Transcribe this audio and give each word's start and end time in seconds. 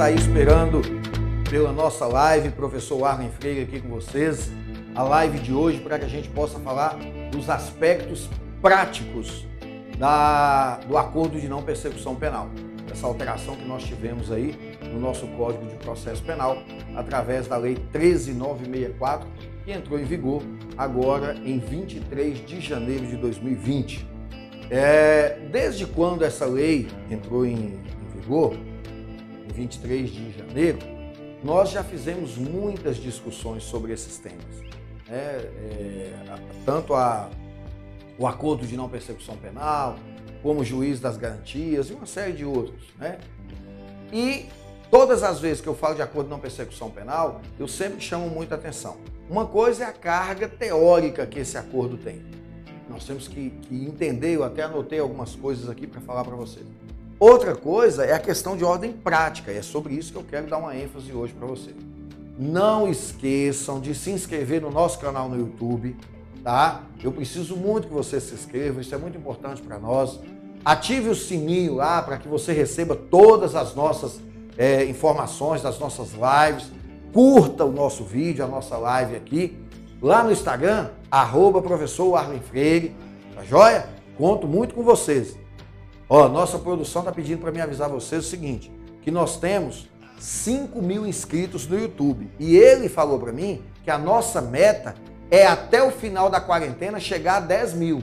está 0.00 0.08
aí 0.08 0.16
esperando 0.16 0.80
pela 1.50 1.72
nossa 1.72 2.06
live, 2.06 2.48
professor 2.52 3.04
Arlen 3.04 3.28
Freire 3.38 3.60
aqui 3.60 3.82
com 3.82 3.90
vocês. 3.90 4.50
A 4.94 5.02
live 5.02 5.38
de 5.40 5.52
hoje 5.52 5.78
para 5.78 5.98
que 5.98 6.06
a 6.06 6.08
gente 6.08 6.26
possa 6.30 6.58
falar 6.58 6.96
dos 7.30 7.50
aspectos 7.50 8.26
práticos 8.62 9.46
da, 9.98 10.76
do 10.88 10.96
acordo 10.96 11.38
de 11.38 11.46
não 11.50 11.62
persecução 11.62 12.14
penal. 12.14 12.48
Essa 12.90 13.06
alteração 13.06 13.54
que 13.56 13.66
nós 13.66 13.82
tivemos 13.82 14.32
aí 14.32 14.58
no 14.90 14.98
nosso 14.98 15.26
Código 15.36 15.66
de 15.66 15.74
Processo 15.74 16.22
Penal 16.22 16.56
através 16.96 17.46
da 17.46 17.58
Lei 17.58 17.76
13964, 17.92 19.28
que 19.66 19.70
entrou 19.70 20.00
em 20.00 20.04
vigor 20.04 20.42
agora 20.78 21.34
em 21.44 21.58
23 21.58 22.46
de 22.46 22.58
janeiro 22.62 23.06
de 23.06 23.16
2020. 23.18 24.08
É, 24.70 25.40
desde 25.52 25.84
quando 25.84 26.24
essa 26.24 26.46
lei 26.46 26.88
entrou 27.10 27.44
em, 27.44 27.52
em 27.54 28.18
vigor, 28.18 28.56
em 29.50 29.52
23 29.52 30.10
de 30.10 30.32
janeiro, 30.38 30.78
nós 31.42 31.70
já 31.70 31.82
fizemos 31.82 32.36
muitas 32.36 32.96
discussões 32.96 33.64
sobre 33.64 33.92
esses 33.92 34.18
temas. 34.18 34.70
É, 35.08 35.12
é, 35.12 36.12
tanto 36.64 36.94
a, 36.94 37.28
o 38.18 38.26
acordo 38.26 38.66
de 38.66 38.76
não 38.76 38.88
persecução 38.88 39.36
penal, 39.36 39.96
como 40.42 40.60
o 40.60 40.64
juiz 40.64 41.00
das 41.00 41.16
garantias 41.16 41.90
e 41.90 41.92
uma 41.92 42.06
série 42.06 42.32
de 42.32 42.44
outros. 42.44 42.82
Né? 42.98 43.18
E 44.12 44.46
todas 44.90 45.22
as 45.22 45.40
vezes 45.40 45.60
que 45.60 45.68
eu 45.68 45.74
falo 45.74 45.96
de 45.96 46.02
acordo 46.02 46.26
de 46.26 46.30
não 46.30 46.38
persecução 46.38 46.90
penal, 46.90 47.40
eu 47.58 47.66
sempre 47.66 48.00
chamo 48.00 48.28
muita 48.28 48.54
atenção. 48.54 48.98
Uma 49.28 49.46
coisa 49.46 49.84
é 49.84 49.86
a 49.86 49.92
carga 49.92 50.48
teórica 50.48 51.26
que 51.26 51.40
esse 51.40 51.58
acordo 51.58 51.96
tem. 51.96 52.24
Nós 52.88 53.04
temos 53.04 53.28
que, 53.28 53.50
que 53.50 53.84
entender, 53.84 54.34
eu 54.34 54.44
até 54.44 54.62
anotei 54.62 54.98
algumas 54.98 55.34
coisas 55.34 55.68
aqui 55.68 55.86
para 55.86 56.00
falar 56.00 56.24
para 56.24 56.34
vocês. 56.34 56.66
Outra 57.20 57.54
coisa 57.54 58.02
é 58.02 58.14
a 58.14 58.18
questão 58.18 58.56
de 58.56 58.64
ordem 58.64 58.94
prática, 58.94 59.52
e 59.52 59.58
é 59.58 59.62
sobre 59.62 59.92
isso 59.92 60.10
que 60.10 60.16
eu 60.16 60.24
quero 60.24 60.46
dar 60.46 60.56
uma 60.56 60.74
ênfase 60.74 61.12
hoje 61.12 61.34
para 61.34 61.46
vocês. 61.46 61.76
Não 62.38 62.88
esqueçam 62.88 63.78
de 63.78 63.94
se 63.94 64.10
inscrever 64.10 64.62
no 64.62 64.70
nosso 64.70 64.98
canal 64.98 65.28
no 65.28 65.36
YouTube, 65.38 65.94
tá? 66.42 66.80
Eu 67.04 67.12
preciso 67.12 67.54
muito 67.56 67.88
que 67.88 67.92
você 67.92 68.18
se 68.18 68.32
inscreva, 68.32 68.80
isso 68.80 68.94
é 68.94 68.96
muito 68.98 69.18
importante 69.18 69.60
para 69.60 69.78
nós. 69.78 70.18
Ative 70.64 71.10
o 71.10 71.14
sininho 71.14 71.74
lá 71.74 72.00
para 72.00 72.16
que 72.16 72.26
você 72.26 72.54
receba 72.54 72.96
todas 72.96 73.54
as 73.54 73.74
nossas 73.74 74.18
é, 74.56 74.86
informações 74.86 75.60
das 75.60 75.78
nossas 75.78 76.12
lives. 76.12 76.70
Curta 77.12 77.66
o 77.66 77.72
nosso 77.72 78.02
vídeo, 78.02 78.42
a 78.42 78.48
nossa 78.48 78.78
live 78.78 79.14
aqui. 79.14 79.58
Lá 80.00 80.24
no 80.24 80.32
Instagram, 80.32 80.88
arroba 81.10 81.60
professor 81.60 82.14
Arlen 82.14 82.40
Freire, 82.40 82.96
tá 83.34 83.44
joia? 83.44 83.86
Conto 84.16 84.46
muito 84.46 84.74
com 84.74 84.82
vocês. 84.82 85.36
Ó, 86.12 86.28
nossa 86.28 86.58
produção 86.58 87.02
está 87.02 87.12
pedindo 87.12 87.40
para 87.40 87.52
me 87.52 87.60
avisar 87.60 87.88
vocês 87.88 88.26
o 88.26 88.28
seguinte, 88.28 88.68
que 89.00 89.12
nós 89.12 89.36
temos 89.36 89.88
5 90.18 90.82
mil 90.82 91.06
inscritos 91.06 91.68
no 91.68 91.78
YouTube. 91.78 92.28
E 92.36 92.56
ele 92.56 92.88
falou 92.88 93.20
para 93.20 93.32
mim 93.32 93.62
que 93.84 93.92
a 93.92 93.96
nossa 93.96 94.40
meta 94.40 94.96
é 95.30 95.46
até 95.46 95.80
o 95.80 95.92
final 95.92 96.28
da 96.28 96.40
quarentena 96.40 96.98
chegar 96.98 97.36
a 97.36 97.40
10 97.40 97.74
mil. 97.74 98.02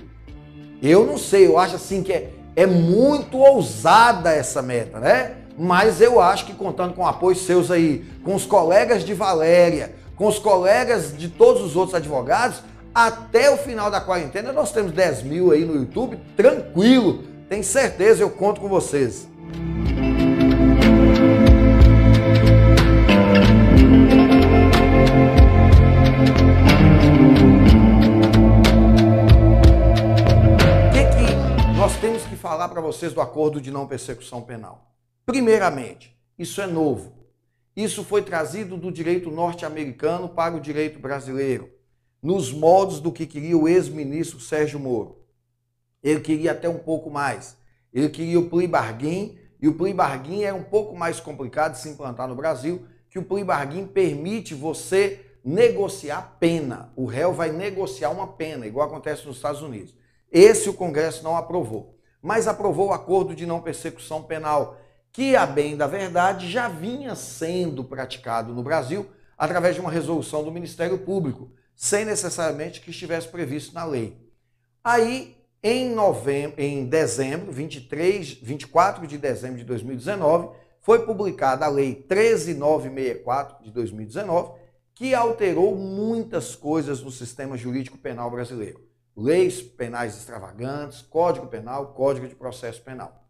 Eu 0.81 1.05
não 1.05 1.17
sei, 1.17 1.47
eu 1.47 1.59
acho 1.59 1.75
assim 1.75 2.01
que 2.01 2.13
é, 2.13 2.31
é 2.55 2.65
muito 2.65 3.39
ousada 3.39 4.31
essa 4.31 4.61
meta, 4.61 5.01
né? 5.01 5.35
Mas 5.57 5.99
eu 5.99 6.21
acho 6.21 6.45
que 6.45 6.53
contando 6.53 6.93
com 6.93 7.01
o 7.01 7.07
apoio 7.07 7.35
seus 7.35 7.69
aí, 7.69 8.05
com 8.23 8.33
os 8.35 8.45
colegas 8.45 9.03
de 9.03 9.13
Valéria, 9.13 9.95
com 10.15 10.27
os 10.27 10.39
colegas 10.39 11.17
de 11.17 11.27
todos 11.27 11.61
os 11.61 11.75
outros 11.75 11.95
advogados, 11.95 12.61
até 12.95 13.51
o 13.51 13.57
final 13.57 13.91
da 13.91 13.99
quarentena 13.99 14.53
nós 14.53 14.71
temos 14.71 14.93
10 14.93 15.23
mil 15.23 15.51
aí 15.51 15.65
no 15.65 15.75
YouTube, 15.75 16.17
tranquilo 16.37 17.35
tem 17.49 17.63
certeza, 17.63 18.21
eu 18.21 18.29
conto 18.29 18.59
com 18.59 18.67
vocês. 18.67 19.27
O 30.45 30.91
que, 30.91 31.03
que 31.15 31.77
nós 31.77 31.97
temos 31.99 32.23
que 32.23 32.35
falar 32.35 32.67
para 32.67 32.81
vocês 32.81 33.13
do 33.13 33.21
acordo 33.21 33.61
de 33.61 33.71
não 33.71 33.87
persecução 33.87 34.41
penal? 34.41 34.93
Primeiramente, 35.25 36.17
isso 36.37 36.61
é 36.61 36.67
novo. 36.67 37.13
Isso 37.75 38.03
foi 38.03 38.21
trazido 38.23 38.75
do 38.75 38.91
direito 38.91 39.31
norte-americano 39.31 40.27
para 40.27 40.55
o 40.55 40.59
direito 40.59 40.99
brasileiro, 40.99 41.69
nos 42.21 42.51
moldes 42.51 42.99
do 42.99 43.11
que 43.11 43.25
queria 43.25 43.57
o 43.57 43.67
ex-ministro 43.67 44.39
Sérgio 44.39 44.79
Moro. 44.79 45.16
Ele 46.03 46.19
queria 46.19 46.51
até 46.51 46.67
um 46.69 46.77
pouco 46.77 47.09
mais. 47.09 47.57
Ele 47.93 48.09
queria 48.09 48.39
o 48.39 48.49
plea 48.49 48.67
bargain, 48.67 49.37
e 49.61 49.67
o 49.67 49.73
plea 49.73 49.93
bargain 49.93 50.43
é 50.43 50.53
um 50.53 50.63
pouco 50.63 50.95
mais 50.95 51.19
complicado 51.19 51.73
de 51.73 51.79
se 51.79 51.89
implantar 51.89 52.27
no 52.27 52.35
Brasil, 52.35 52.85
que 53.09 53.17
o 53.17 53.23
plea 53.23 53.45
bargain 53.45 53.87
permite 53.87 54.53
você 54.53 55.25
negociar 55.43 56.37
pena. 56.39 56.91
O 56.95 57.05
réu 57.05 57.33
vai 57.33 57.51
negociar 57.51 58.09
uma 58.09 58.27
pena, 58.27 58.67
igual 58.67 58.87
acontece 58.87 59.25
nos 59.25 59.37
Estados 59.37 59.61
Unidos. 59.61 59.95
Esse 60.31 60.69
o 60.69 60.73
Congresso 60.73 61.23
não 61.23 61.37
aprovou, 61.37 61.97
mas 62.21 62.47
aprovou 62.47 62.89
o 62.89 62.93
acordo 62.93 63.33
de 63.33 63.45
não 63.45 63.61
persecução 63.61 64.23
penal, 64.23 64.77
que, 65.11 65.35
a 65.35 65.45
bem 65.45 65.77
da 65.77 65.87
verdade, 65.87 66.51
já 66.51 66.67
vinha 66.67 67.15
sendo 67.15 67.83
praticado 67.83 68.53
no 68.53 68.61
Brasil 68.61 69.07
através 69.37 69.73
de 69.73 69.81
uma 69.81 69.89
resolução 69.89 70.43
do 70.43 70.51
Ministério 70.51 70.97
Público, 70.99 71.49
sem 71.75 72.03
necessariamente 72.03 72.81
que 72.81 72.91
estivesse 72.91 73.27
previsto 73.29 73.73
na 73.73 73.85
lei. 73.85 74.21
Aí 74.83 75.36
em 75.63 75.89
novembro, 75.93 76.61
em 76.61 76.85
dezembro, 76.85 77.51
23, 77.51 78.33
24 78.33 79.07
de 79.07 79.17
dezembro 79.17 79.57
de 79.57 79.63
2019, 79.63 80.55
foi 80.79 81.05
publicada 81.05 81.65
a 81.65 81.69
Lei 81.69 81.95
13964 81.95 83.63
de 83.63 83.71
2019, 83.71 84.53
que 84.95 85.13
alterou 85.13 85.75
muitas 85.75 86.55
coisas 86.55 87.01
no 87.01 87.11
sistema 87.11 87.57
jurídico 87.57 87.97
penal 87.97 88.31
brasileiro. 88.31 88.81
Leis 89.15 89.61
penais 89.61 90.15
extravagantes, 90.15 91.01
Código 91.01 91.47
Penal, 91.47 91.93
Código 91.93 92.27
de 92.27 92.35
Processo 92.35 92.81
Penal. 92.81 93.27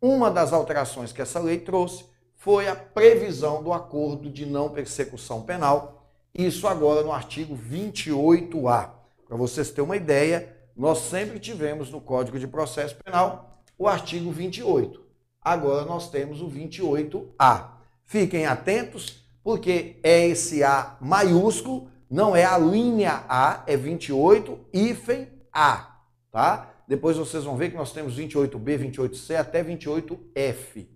Uma 0.00 0.30
das 0.30 0.52
alterações 0.52 1.12
que 1.12 1.22
essa 1.22 1.40
lei 1.40 1.58
trouxe 1.58 2.04
foi 2.36 2.68
a 2.68 2.76
previsão 2.76 3.62
do 3.62 3.72
acordo 3.72 4.30
de 4.30 4.46
não 4.46 4.70
persecução 4.70 5.42
penal, 5.42 6.10
isso 6.34 6.66
agora 6.66 7.02
no 7.02 7.12
artigo 7.12 7.54
28A. 7.54 8.90
Para 9.26 9.36
vocês 9.36 9.70
terem 9.70 9.84
uma 9.84 9.96
ideia, 9.96 10.56
nós 10.80 11.00
sempre 11.00 11.38
tivemos 11.38 11.90
no 11.90 12.00
Código 12.00 12.38
de 12.38 12.46
Processo 12.46 12.96
Penal 13.04 13.62
o 13.76 13.86
artigo 13.86 14.30
28. 14.30 15.04
Agora 15.42 15.84
nós 15.84 16.08
temos 16.08 16.40
o 16.40 16.48
28A. 16.48 17.72
Fiquem 18.06 18.46
atentos, 18.46 19.22
porque 19.44 20.00
é 20.02 20.26
esse 20.26 20.64
A 20.64 20.96
maiúsculo, 20.98 21.90
não 22.08 22.34
é 22.34 22.46
a 22.46 22.56
linha 22.56 23.26
A, 23.28 23.62
é 23.66 23.76
28 23.76 24.58
hífen 24.72 25.28
A, 25.52 25.98
tá? 26.32 26.72
Depois 26.88 27.18
vocês 27.18 27.44
vão 27.44 27.58
ver 27.58 27.70
que 27.70 27.76
nós 27.76 27.92
temos 27.92 28.18
28B, 28.18 28.90
28C 28.90 29.36
até 29.36 29.62
28F. 29.62 30.86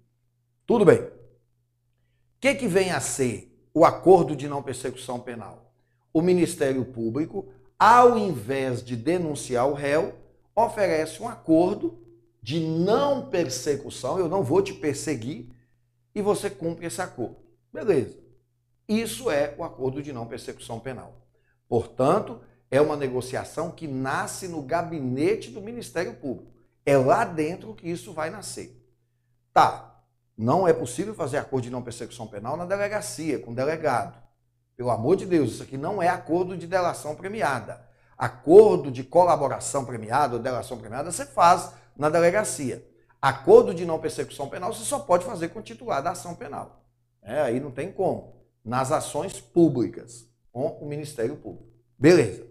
Tudo 0.65 0.87
bem. 0.87 1.01
O 1.01 1.11
que, 2.41 2.55
que 2.55 2.67
vem 2.67 2.91
a 2.91 3.01
ser 3.01 3.55
o 3.75 3.85
acordo 3.85 4.35
de 4.35 4.49
não 4.49 4.63
persecução 4.63 5.21
penal? 5.21 5.75
O 6.11 6.23
Ministério 6.23 6.87
Público 6.87 7.53
ao 7.79 8.17
invés 8.19 8.83
de 8.83 8.97
denunciar 8.97 9.69
o 9.69 9.75
réu, 9.75 10.15
oferece 10.55 11.23
um 11.23 11.29
acordo 11.29 11.99
de 12.43 12.61
não 12.61 13.29
persecução, 13.29 14.19
eu 14.19 14.29
não 14.29 14.43
vou 14.43 14.63
te 14.63 14.73
perseguir, 14.73 15.51
e 16.15 16.23
você 16.23 16.49
cumpre 16.49 16.87
esse 16.87 17.01
acordo. 17.01 17.37
Beleza. 17.73 18.17
Isso 18.89 19.31
é 19.31 19.55
o 19.57 19.65
acordo 19.65 20.03
de 20.03 20.13
não 20.13 20.27
persecução 20.27 20.79
penal. 20.79 21.27
Portanto, 21.69 22.41
é 22.71 22.81
uma 22.81 22.97
negociação 22.97 23.71
que 23.71 23.89
nasce 23.89 24.47
no 24.47 24.63
gabinete 24.63 25.51
do 25.51 25.61
Ministério 25.61 26.15
Público. 26.15 26.53
É 26.85 26.97
lá 26.97 27.25
dentro 27.25 27.75
que 27.75 27.89
isso 27.89 28.13
vai 28.13 28.31
nascer. 28.31 28.81
Tá, 29.53 30.03
não 30.37 30.67
é 30.67 30.73
possível 30.73 31.15
fazer 31.15 31.39
acordo 31.39 31.65
de 31.65 31.71
não 31.71 31.83
persecução 31.83 32.27
penal 32.27 32.57
na 32.57 32.67
delegacia, 32.67 33.39
com 33.39 33.55
delegado. 33.55 34.23
Pelo 34.77 34.91
amor 34.91 35.17
de 35.17 35.27
Deus, 35.27 35.53
isso 35.53 35.63
aqui 35.63 35.77
não 35.77 36.03
é 36.03 36.09
acordo 36.09 36.57
de 36.57 36.67
delação 36.67 37.15
premiada. 37.15 37.89
Acordo 38.17 38.91
de 38.91 39.05
colaboração 39.05 39.85
premiada 39.85 40.37
ou 40.37 40.43
delação 40.43 40.79
premiada 40.79 41.11
você 41.11 41.27
faz 41.27 41.73
na 41.97 42.09
delegacia. 42.09 42.85
Acordo 43.21 43.75
de 43.75 43.87
não 43.87 43.99
persecução 43.99 44.49
penal 44.49 44.73
você 44.73 44.85
só 44.85 44.99
pode 44.99 45.25
fazer 45.25 45.49
com 45.49 45.61
o 45.61 45.63
titular 45.63 46.03
da 46.03 46.11
ação 46.11 46.35
penal. 46.35 46.85
É, 47.23 47.41
aí 47.41 47.61
não 47.61 47.71
tem 47.71 47.91
como. 47.91 48.35
Nas 48.65 48.93
ações 48.93 49.41
públicas, 49.41 50.29
com 50.53 50.67
o 50.67 50.87
Ministério 50.87 51.37
Público. 51.37 51.69
Beleza. 51.99 52.47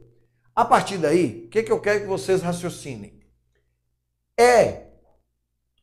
A 0.56 0.64
partir 0.64 0.98
daí, 0.98 1.46
o 1.46 1.50
que, 1.50 1.64
que 1.64 1.72
eu 1.72 1.80
quero 1.80 2.02
que 2.02 2.08
vocês 2.08 2.42
raciocinem? 2.42 3.20
É 4.40 4.88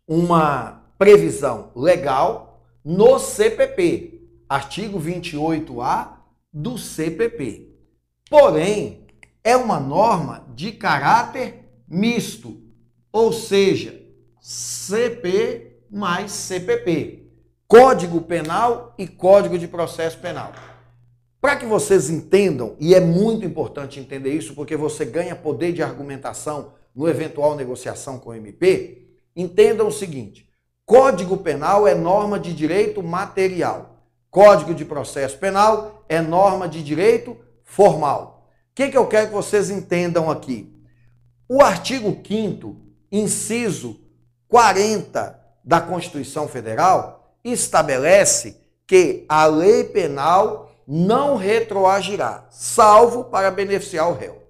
uma 0.06 0.92
previsão 0.98 1.72
legal 1.74 2.64
no 2.84 3.18
CPP, 3.18 4.28
artigo 4.48 5.00
28A 5.00 6.19
do 6.52 6.76
CPP. 6.76 7.68
Porém, 8.28 9.06
é 9.42 9.56
uma 9.56 9.80
norma 9.80 10.46
de 10.54 10.72
caráter 10.72 11.64
misto, 11.88 12.60
ou 13.12 13.32
seja, 13.32 14.00
CP 14.40 15.84
mais 15.90 16.30
CPP. 16.32 17.20
Código 17.66 18.20
Penal 18.20 18.94
e 18.98 19.06
Código 19.06 19.58
de 19.58 19.68
Processo 19.68 20.18
Penal. 20.18 20.52
Para 21.40 21.56
que 21.56 21.64
vocês 21.64 22.10
entendam, 22.10 22.76
e 22.78 22.94
é 22.94 23.00
muito 23.00 23.46
importante 23.46 23.98
entender 23.98 24.32
isso, 24.34 24.54
porque 24.54 24.76
você 24.76 25.04
ganha 25.04 25.34
poder 25.34 25.72
de 25.72 25.82
argumentação 25.82 26.72
no 26.94 27.08
eventual 27.08 27.56
negociação 27.56 28.18
com 28.18 28.30
o 28.30 28.34
MP, 28.34 29.08
entendam 29.34 29.86
o 29.86 29.92
seguinte: 29.92 30.48
Código 30.84 31.38
Penal 31.38 31.86
é 31.86 31.94
norma 31.94 32.38
de 32.38 32.52
direito 32.52 33.02
material. 33.02 33.89
Código 34.30 34.72
de 34.72 34.84
Processo 34.84 35.36
Penal 35.38 36.04
é 36.08 36.20
norma 36.20 36.68
de 36.68 36.82
direito 36.84 37.36
formal. 37.64 38.48
O 38.70 38.74
que, 38.74 38.88
que 38.88 38.96
eu 38.96 39.06
quero 39.06 39.28
que 39.28 39.34
vocês 39.34 39.70
entendam 39.70 40.30
aqui? 40.30 40.72
O 41.48 41.60
artigo 41.60 42.16
5 42.26 42.76
inciso 43.10 44.00
40 44.48 45.38
da 45.64 45.80
Constituição 45.80 46.46
Federal 46.46 47.34
estabelece 47.42 48.60
que 48.86 49.24
a 49.28 49.46
lei 49.46 49.84
penal 49.84 50.70
não 50.86 51.36
retroagirá, 51.36 52.46
salvo 52.50 53.24
para 53.24 53.50
beneficiar 53.50 54.08
o 54.08 54.14
réu. 54.14 54.40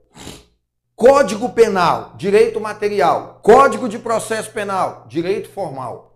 Código 0.95 1.49
Penal, 1.51 2.13
direito 2.17 2.61
material. 2.61 3.41
Código 3.43 3.89
de 3.89 3.99
processo 3.99 4.51
penal, 4.51 5.07
direito 5.09 5.49
formal. 5.49 6.10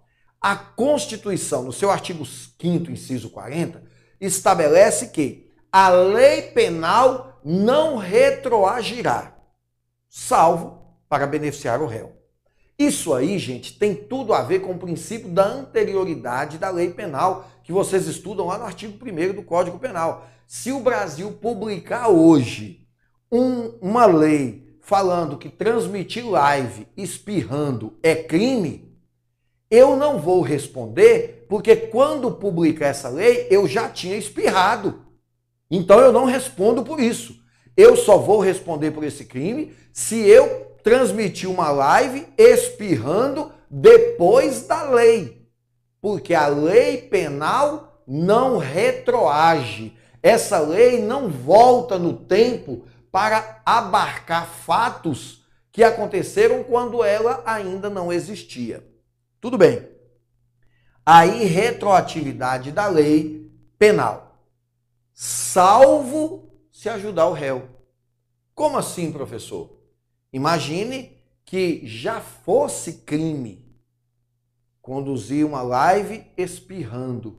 A 0.44 0.54
Constituição, 0.56 1.62
no 1.62 1.72
seu 1.72 1.90
artigo 1.90 2.22
5 2.26 2.90
inciso 2.90 3.30
40, 3.30 3.82
estabelece 4.20 5.08
que 5.08 5.50
a 5.72 5.88
lei 5.88 6.42
penal 6.42 7.40
não 7.42 7.96
retroagirá, 7.96 9.38
salvo 10.06 10.98
para 11.08 11.26
beneficiar 11.26 11.80
o 11.80 11.86
réu. 11.86 12.12
Isso 12.78 13.14
aí, 13.14 13.38
gente, 13.38 13.78
tem 13.78 13.94
tudo 13.94 14.34
a 14.34 14.42
ver 14.42 14.60
com 14.60 14.72
o 14.72 14.78
princípio 14.78 15.30
da 15.30 15.46
anterioridade 15.46 16.58
da 16.58 16.68
lei 16.68 16.90
penal, 16.90 17.48
que 17.62 17.72
vocês 17.72 18.06
estudam 18.06 18.48
lá 18.48 18.58
no 18.58 18.66
artigo 18.66 18.98
1 19.02 19.32
do 19.32 19.42
Código 19.42 19.78
Penal. 19.78 20.28
Se 20.46 20.70
o 20.70 20.80
Brasil 20.80 21.32
publicar 21.40 22.08
hoje 22.08 22.86
um, 23.32 23.78
uma 23.80 24.04
lei 24.04 24.76
falando 24.82 25.38
que 25.38 25.48
transmitir 25.48 26.28
live 26.28 26.86
espirrando 26.98 27.98
é 28.02 28.14
crime, 28.14 28.93
eu 29.74 29.96
não 29.96 30.18
vou 30.18 30.40
responder, 30.40 31.46
porque 31.48 31.74
quando 31.74 32.30
publicar 32.30 32.86
essa 32.86 33.08
lei 33.08 33.46
eu 33.50 33.66
já 33.66 33.88
tinha 33.88 34.16
espirrado. 34.16 35.00
Então 35.70 35.98
eu 35.98 36.12
não 36.12 36.24
respondo 36.24 36.84
por 36.84 37.00
isso. 37.00 37.36
Eu 37.76 37.96
só 37.96 38.18
vou 38.18 38.40
responder 38.40 38.92
por 38.92 39.02
esse 39.02 39.24
crime 39.24 39.74
se 39.92 40.20
eu 40.20 40.76
transmitir 40.82 41.50
uma 41.50 41.70
live 41.70 42.26
espirrando 42.38 43.50
depois 43.68 44.66
da 44.66 44.82
lei. 44.90 45.48
Porque 46.00 46.34
a 46.34 46.46
lei 46.46 46.98
penal 46.98 48.02
não 48.06 48.58
retroage. 48.58 49.96
Essa 50.22 50.58
lei 50.60 51.00
não 51.00 51.28
volta 51.28 51.98
no 51.98 52.12
tempo 52.12 52.84
para 53.10 53.62
abarcar 53.64 54.46
fatos 54.46 55.42
que 55.72 55.82
aconteceram 55.82 56.62
quando 56.62 57.02
ela 57.02 57.42
ainda 57.44 57.90
não 57.90 58.12
existia. 58.12 58.84
Tudo 59.44 59.58
bem. 59.58 59.86
A 61.04 61.26
irretroatividade 61.26 62.72
da 62.72 62.86
lei 62.86 63.52
penal, 63.78 64.42
salvo 65.12 66.50
se 66.72 66.88
ajudar 66.88 67.26
o 67.26 67.34
réu. 67.34 67.68
Como 68.54 68.78
assim, 68.78 69.12
professor? 69.12 69.78
Imagine 70.32 71.22
que 71.44 71.86
já 71.86 72.22
fosse 72.22 73.02
crime 73.04 73.62
conduzir 74.80 75.44
uma 75.44 75.60
live 75.60 76.24
espirrando. 76.38 77.38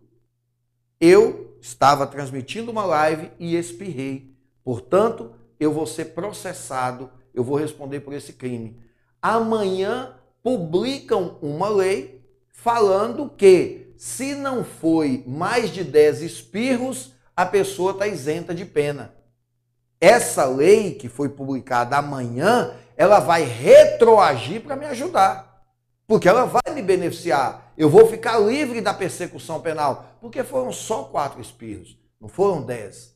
Eu 1.02 1.58
estava 1.60 2.06
transmitindo 2.06 2.70
uma 2.70 2.86
live 2.86 3.32
e 3.40 3.56
espirrei. 3.56 4.38
Portanto, 4.64 5.34
eu 5.60 5.74
vou 5.74 5.88
ser 5.88 6.14
processado, 6.14 7.10
eu 7.34 7.44
vou 7.44 7.58
responder 7.58 8.02
por 8.02 8.14
esse 8.14 8.34
crime. 8.34 8.80
Amanhã 9.20 10.16
publicam 10.46 11.40
uma 11.42 11.68
lei 11.68 12.24
falando 12.52 13.28
que 13.28 13.96
se 13.98 14.36
não 14.36 14.64
foi 14.64 15.24
mais 15.26 15.72
de 15.72 15.84
10 15.84 16.22
espirros, 16.22 17.14
a 17.36 17.48
pessoa 17.48 17.94
está 17.94 18.06
isenta 18.06 18.54
de 18.54 18.64
pena. 18.64 19.16
Essa 20.00 20.46
lei 20.46 20.94
que 20.94 21.10
foi 21.10 21.30
publicada 21.30 21.98
amanhã, 21.98 22.76
ela 22.96 23.20
vai 23.20 23.44
retroagir 23.44 24.62
para 24.62 24.76
me 24.76 24.86
ajudar. 24.86 25.64
Porque 26.06 26.30
ela 26.30 26.46
vai 26.46 26.76
me 26.76 26.84
beneficiar. 26.84 27.74
Eu 27.76 27.90
vou 27.90 28.06
ficar 28.06 28.38
livre 28.38 28.82
da 28.82 28.94
persecução 28.94 29.60
penal. 29.62 30.16
Porque 30.22 30.44
foram 30.44 30.72
só 30.72 31.06
quatro 31.06 31.42
espirros, 31.42 31.98
não 32.22 32.30
foram 32.30 32.62
dez. 32.62 33.16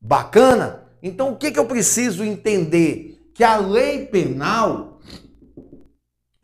Bacana? 0.00 0.82
Então 1.00 1.30
o 1.30 1.36
que, 1.36 1.52
que 1.52 1.60
eu 1.60 1.66
preciso 1.66 2.24
entender? 2.24 3.30
Que 3.32 3.44
a 3.44 3.56
lei 3.56 4.06
penal, 4.06 4.95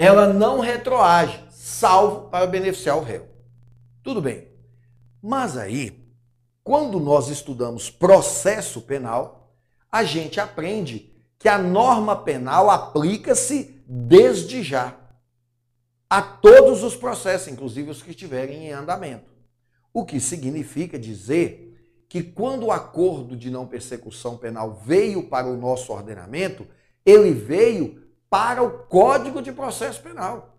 ela 0.03 0.33
não 0.33 0.59
retroage, 0.59 1.41
salvo 1.49 2.29
para 2.29 2.45
beneficiar 2.45 2.99
o 2.99 3.03
réu. 3.03 3.29
Tudo 4.03 4.21
bem. 4.21 4.49
Mas 5.23 5.57
aí, 5.57 6.05
quando 6.65 6.99
nós 6.99 7.29
estudamos 7.29 7.89
processo 7.89 8.81
penal, 8.81 9.55
a 9.93 10.03
gente 10.03 10.41
aprende 10.41 11.15
que 11.39 11.49
a 11.49 11.57
norma 11.57 12.17
penal 12.17 12.69
aplica-se 12.69 13.81
desde 13.87 14.65
já 14.65 14.97
a 16.11 16.21
todos 16.21 16.83
os 16.83 16.97
processos, 16.97 17.47
inclusive 17.47 17.89
os 17.89 18.03
que 18.03 18.11
estiverem 18.11 18.67
em 18.67 18.73
andamento. 18.73 19.31
O 19.95 20.05
que 20.05 20.19
significa 20.19 20.99
dizer 20.99 21.97
que 22.09 22.25
quando 22.25 22.67
o 22.67 22.73
acordo 22.73 23.37
de 23.37 23.51
não 23.51 23.69
persecução 23.69 24.37
penal 24.37 24.75
veio 24.85 25.29
para 25.29 25.47
o 25.47 25.57
nosso 25.57 25.93
ordenamento, 25.93 26.67
ele 27.07 27.31
veio 27.31 28.02
para 28.33 28.63
o 28.63 28.71
Código 28.71 29.43
de 29.43 29.53
Processo 29.53 30.01
Penal. 30.01 30.57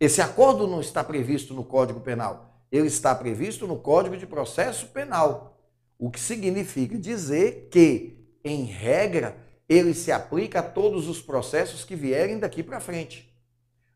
Esse 0.00 0.22
acordo 0.22 0.66
não 0.66 0.80
está 0.80 1.04
previsto 1.04 1.52
no 1.52 1.62
Código 1.62 2.00
Penal, 2.00 2.64
ele 2.72 2.86
está 2.86 3.14
previsto 3.14 3.66
no 3.66 3.76
Código 3.76 4.16
de 4.16 4.26
Processo 4.26 4.86
Penal. 4.86 5.60
O 5.98 6.10
que 6.10 6.18
significa 6.18 6.96
dizer 6.96 7.68
que, 7.70 8.26
em 8.42 8.64
regra, 8.64 9.36
ele 9.68 9.92
se 9.92 10.10
aplica 10.10 10.60
a 10.60 10.62
todos 10.62 11.08
os 11.08 11.20
processos 11.20 11.84
que 11.84 11.94
vierem 11.94 12.38
daqui 12.38 12.62
para 12.62 12.80
frente. 12.80 13.30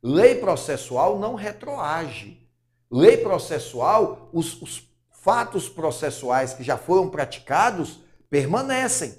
Lei 0.02 0.34
processual 0.34 1.18
não 1.18 1.34
retroage. 1.34 2.46
Lei 2.90 3.16
processual, 3.16 4.28
os, 4.34 4.60
os 4.60 4.87
fatos 5.22 5.66
processuais 5.66 6.52
que 6.52 6.62
já 6.62 6.76
foram 6.76 7.08
praticados 7.08 8.00
permanecem. 8.28 9.14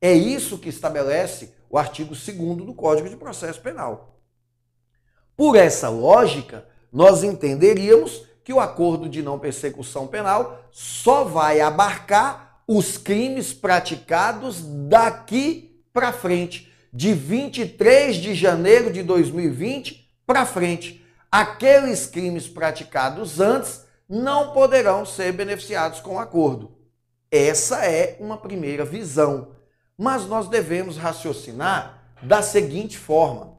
É 0.00 0.12
isso 0.12 0.56
que 0.56 0.68
estabelece 0.68 1.52
o 1.68 1.78
artigo 1.78 2.14
2 2.14 2.56
do 2.64 2.74
Código 2.74 3.08
de 3.08 3.16
Processo 3.16 3.60
Penal. 3.60 4.20
Por 5.36 5.56
essa 5.56 5.88
lógica, 5.88 6.66
nós 6.92 7.24
entenderíamos 7.24 8.24
que 8.44 8.52
o 8.52 8.60
acordo 8.60 9.08
de 9.08 9.22
não 9.22 9.38
persecução 9.38 10.06
penal 10.06 10.68
só 10.70 11.24
vai 11.24 11.60
abarcar 11.60 12.62
os 12.68 12.96
crimes 12.96 13.52
praticados 13.52 14.62
daqui 14.88 15.82
para 15.92 16.12
frente, 16.12 16.70
de 16.92 17.12
23 17.12 18.16
de 18.16 18.34
janeiro 18.34 18.92
de 18.92 19.02
2020 19.02 20.08
para 20.26 20.46
frente. 20.46 21.04
Aqueles 21.30 22.06
crimes 22.06 22.46
praticados 22.46 23.40
antes 23.40 23.84
não 24.08 24.52
poderão 24.52 25.04
ser 25.04 25.32
beneficiados 25.32 26.00
com 26.00 26.16
o 26.16 26.18
acordo. 26.18 26.72
Essa 27.30 27.84
é 27.84 28.16
uma 28.20 28.36
primeira 28.36 28.84
visão. 28.84 29.53
Mas 29.96 30.26
nós 30.26 30.48
devemos 30.48 30.96
raciocinar 30.96 32.02
da 32.22 32.42
seguinte 32.42 32.98
forma: 32.98 33.58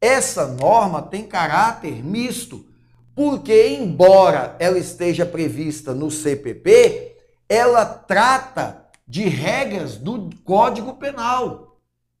essa 0.00 0.46
norma 0.46 1.02
tem 1.02 1.26
caráter 1.26 2.04
misto, 2.04 2.66
porque, 3.14 3.68
embora 3.68 4.56
ela 4.58 4.78
esteja 4.78 5.24
prevista 5.24 5.94
no 5.94 6.10
CPP, 6.10 7.16
ela 7.48 7.84
trata 7.84 8.84
de 9.06 9.28
regras 9.28 9.96
do 9.96 10.30
Código 10.44 10.94
Penal 10.94 11.74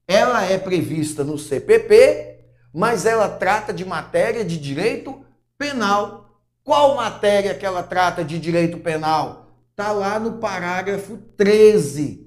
ela 0.06 0.44
é 0.44 0.58
prevista 0.58 1.24
no 1.24 1.38
CPP, 1.38 2.40
mas 2.72 3.06
ela 3.06 3.28
trata 3.28 3.72
de 3.72 3.84
matéria 3.84 4.44
de 4.44 4.58
direito 4.58 5.24
penal. 5.56 6.40
Qual 6.62 6.96
matéria 6.96 7.54
que 7.54 7.64
ela 7.64 7.82
trata 7.82 8.24
de 8.24 8.38
direito 8.38 8.78
penal? 8.78 9.48
Está 9.70 9.92
lá 9.92 10.18
no 10.18 10.38
parágrafo 10.38 11.16
13 11.36 12.23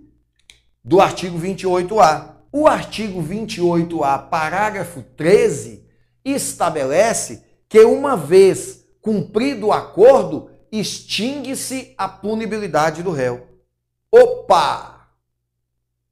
do 0.88 1.02
artigo 1.02 1.38
28A. 1.38 2.36
O 2.50 2.66
artigo 2.66 3.22
28A, 3.22 4.30
parágrafo 4.30 5.04
13, 5.18 5.86
estabelece 6.24 7.44
que 7.68 7.82
uma 7.82 8.16
vez 8.16 8.86
cumprido 9.02 9.68
o 9.68 9.74
acordo, 9.74 10.50
extingue-se 10.72 11.94
a 11.98 12.08
punibilidade 12.08 13.04
do 13.04 13.12
réu. 13.12 13.48
Opa! 14.10 15.10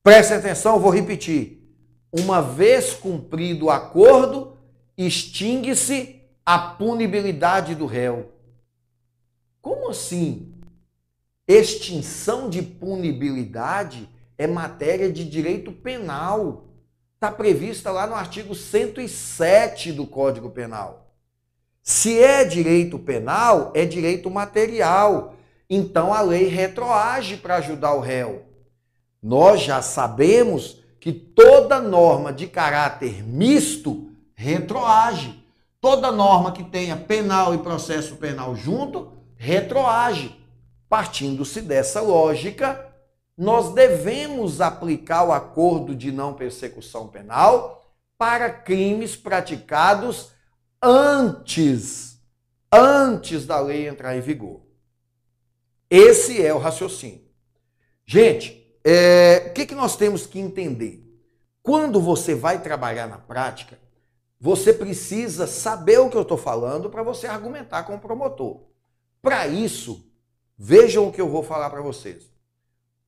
Preste 0.03 0.33
atenção, 0.33 0.77
vou 0.77 0.91
repetir. 0.91 1.63
Uma 2.11 2.41
vez 2.41 2.93
cumprido 2.93 3.67
o 3.67 3.71
acordo, 3.71 4.57
extingue-se 4.97 6.21
a 6.45 6.59
punibilidade 6.59 7.75
do 7.75 7.85
réu. 7.85 8.33
Como 9.61 9.89
assim? 9.89 10.53
Extinção 11.47 12.49
de 12.49 12.61
punibilidade 12.61 14.09
é 14.37 14.47
matéria 14.47 15.11
de 15.11 15.23
direito 15.23 15.71
penal. 15.71 16.65
Está 17.15 17.31
prevista 17.31 17.91
lá 17.91 18.05
no 18.05 18.15
artigo 18.15 18.53
107 18.53 19.91
do 19.91 20.05
Código 20.05 20.49
Penal. 20.49 21.13
Se 21.81 22.19
é 22.19 22.43
direito 22.43 22.97
penal, 22.97 23.71
é 23.75 23.85
direito 23.85 24.29
material. 24.29 25.35
Então 25.69 26.13
a 26.13 26.21
lei 26.21 26.47
retroage 26.47 27.37
para 27.37 27.55
ajudar 27.55 27.93
o 27.93 27.99
réu. 27.99 28.43
Nós 29.21 29.61
já 29.61 29.81
sabemos 29.81 30.83
que 30.99 31.13
toda 31.13 31.79
norma 31.79 32.33
de 32.33 32.47
caráter 32.47 33.23
misto 33.23 34.09
retroage. 34.33 35.43
Toda 35.79 36.11
norma 36.11 36.51
que 36.51 36.63
tenha 36.63 36.95
penal 36.95 37.53
e 37.53 37.59
processo 37.59 38.15
penal 38.15 38.55
junto, 38.55 39.11
retroage. 39.35 40.35
Partindo-se 40.89 41.61
dessa 41.61 42.01
lógica, 42.01 42.84
nós 43.37 43.73
devemos 43.73 44.61
aplicar 44.61 45.23
o 45.23 45.33
acordo 45.33 45.93
de 45.95 46.11
não 46.11 46.33
persecução 46.33 47.07
penal 47.07 47.85
para 48.17 48.49
crimes 48.49 49.15
praticados 49.15 50.31
antes, 50.81 52.19
antes 52.71 53.45
da 53.45 53.59
lei 53.59 53.87
entrar 53.87 54.15
em 54.15 54.21
vigor. 54.21 54.61
Esse 55.89 56.43
é 56.43 56.53
o 56.53 56.57
raciocínio. 56.57 57.25
Gente, 58.05 58.79
é, 58.83 59.47
o 59.49 59.53
que, 59.53 59.65
que 59.65 59.75
nós 59.75 59.97
temos 59.97 60.25
que 60.25 60.39
entender? 60.39 61.03
Quando 61.61 61.99
você 61.99 62.35
vai 62.35 62.61
trabalhar 62.61 63.07
na 63.07 63.17
prática, 63.17 63.79
você 64.39 64.71
precisa 64.71 65.47
saber 65.47 65.99
o 65.99 66.09
que 66.09 66.15
eu 66.15 66.21
estou 66.21 66.37
falando 66.37 66.89
para 66.89 67.01
você 67.03 67.25
argumentar 67.27 67.83
com 67.83 67.95
o 67.95 67.99
promotor. 67.99 68.61
Para 69.21 69.47
isso, 69.47 70.07
vejam 70.57 71.07
o 71.07 71.11
que 71.11 71.19
eu 71.19 71.27
vou 71.27 71.41
falar 71.41 71.69
para 71.69 71.81
vocês. 71.81 72.34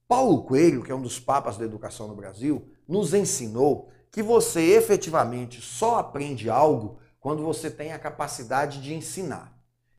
Paulo 0.07 0.43
Coelho, 0.43 0.83
que 0.83 0.91
é 0.91 0.95
um 0.95 1.01
dos 1.01 1.19
papas 1.19 1.57
da 1.57 1.65
educação 1.65 2.07
no 2.07 2.15
Brasil, 2.15 2.65
nos 2.87 3.13
ensinou 3.13 3.89
que 4.11 4.23
você 4.23 4.61
efetivamente 4.61 5.61
só 5.61 5.99
aprende 5.99 6.49
algo 6.49 6.97
quando 7.19 7.43
você 7.43 7.69
tem 7.69 7.91
a 7.91 7.99
capacidade 7.99 8.81
de 8.81 8.93
ensinar. 8.93 9.53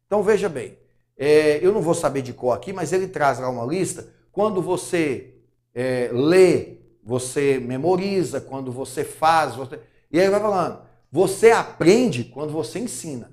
Então 0.07 0.23
veja 0.23 0.49
bem, 0.49 0.79
é, 1.17 1.59
eu 1.65 1.73
não 1.73 1.83
vou 1.83 1.95
saber 1.95 2.23
de 2.23 2.33
cor 2.33 2.57
aqui, 2.57 2.73
mas 2.73 2.93
ele 2.93 3.09
traz 3.09 3.38
lá 3.38 3.49
uma 3.50 3.67
lista. 3.67 4.09
Quando 4.33 4.62
você 4.62 5.35
é, 5.75 6.11
lê, 6.12 6.79
você 7.03 7.59
memoriza, 7.59 8.41
quando 8.41 8.73
você 8.73 9.05
faz, 9.05 9.55
você... 9.55 9.79
e 10.11 10.19
aí 10.19 10.31
vai 10.31 10.41
falando. 10.41 10.81
Você 11.11 11.50
aprende 11.50 12.25
quando 12.25 12.53
você 12.53 12.79
ensina. 12.79 13.33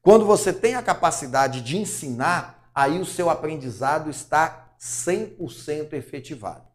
Quando 0.00 0.24
você 0.24 0.52
tem 0.52 0.74
a 0.76 0.82
capacidade 0.82 1.60
de 1.62 1.76
ensinar, 1.76 2.70
aí 2.74 3.00
o 3.00 3.06
seu 3.06 3.28
aprendizado 3.28 4.08
está 4.08 4.65
100% 4.80 5.92
efetivado. 5.92 6.66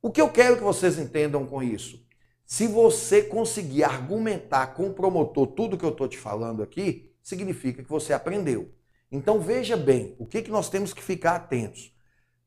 O 0.00 0.10
que 0.10 0.20
eu 0.20 0.30
quero 0.30 0.56
que 0.56 0.62
vocês 0.62 0.98
entendam 0.98 1.44
com 1.46 1.62
isso? 1.62 2.06
Se 2.44 2.66
você 2.66 3.22
conseguir 3.22 3.84
argumentar 3.84 4.68
com 4.68 4.88
o 4.88 4.94
promotor 4.94 5.48
tudo 5.48 5.76
que 5.76 5.84
eu 5.84 5.90
estou 5.90 6.08
te 6.08 6.16
falando 6.16 6.62
aqui, 6.62 7.12
significa 7.22 7.82
que 7.82 7.90
você 7.90 8.12
aprendeu. 8.12 8.72
Então 9.10 9.40
veja 9.40 9.76
bem, 9.76 10.14
o 10.18 10.26
que, 10.26 10.42
que 10.42 10.50
nós 10.50 10.70
temos 10.70 10.94
que 10.94 11.02
ficar 11.02 11.36
atentos. 11.36 11.94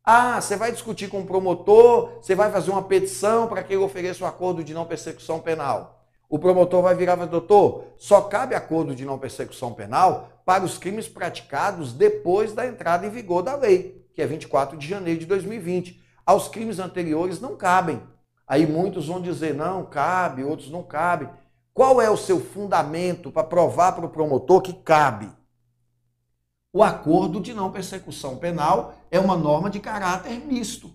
Ah, 0.04 0.42
você 0.42 0.56
vai 0.56 0.72
discutir 0.72 1.08
com 1.08 1.22
o 1.22 1.26
promotor, 1.26 2.16
você 2.22 2.34
vai 2.34 2.52
fazer 2.52 2.72
uma 2.72 2.82
petição 2.82 3.48
para 3.48 3.62
que 3.62 3.74
ele 3.74 3.84
ofereça 3.84 4.24
o 4.24 4.26
um 4.26 4.30
acordo 4.30 4.64
de 4.64 4.74
não 4.74 4.86
persecução 4.86 5.40
penal. 5.40 6.04
O 6.28 6.40
promotor 6.40 6.82
vai 6.82 6.96
virar 6.96 7.22
e 7.22 7.28
doutor, 7.28 7.94
só 7.98 8.22
cabe 8.22 8.56
acordo 8.56 8.96
de 8.96 9.06
não 9.06 9.20
persecução 9.20 9.74
penal 9.74 10.42
para 10.46 10.64
os 10.64 10.78
crimes 10.78 11.08
praticados 11.08 11.94
depois 11.94 12.54
da 12.54 12.66
entrada 12.66 13.06
em 13.06 13.10
vigor 13.10 13.44
da 13.44 13.56
lei, 13.56 14.01
que 14.22 14.24
é 14.24 14.28
24 14.28 14.78
de 14.78 14.88
janeiro 14.88 15.20
de 15.20 15.26
2020. 15.26 16.00
Aos 16.24 16.48
crimes 16.48 16.78
anteriores 16.78 17.42
não 17.42 17.58
cabem. 17.58 18.04
Aí 18.48 18.68
muitos 18.68 19.08
vão 19.08 19.20
dizer, 19.20 19.56
não, 19.56 19.84
cabe, 19.84 20.44
outros 20.44 20.70
não 20.70 20.84
cabem. 20.84 21.28
Qual 21.74 22.00
é 22.00 22.08
o 22.08 22.18
seu 22.18 22.40
fundamento 22.40 23.32
para 23.32 23.44
provar 23.44 23.94
para 23.94 24.06
o 24.06 24.10
promotor 24.10 24.62
que 24.62 24.74
cabe? 24.74 25.28
O 26.72 26.84
acordo 26.84 27.42
de 27.42 27.52
não 27.52 27.72
persecução 27.72 28.38
penal 28.38 28.94
é 29.10 29.20
uma 29.20 29.36
norma 29.36 29.72
de 29.72 29.80
caráter 29.80 30.40
misto. 30.46 30.92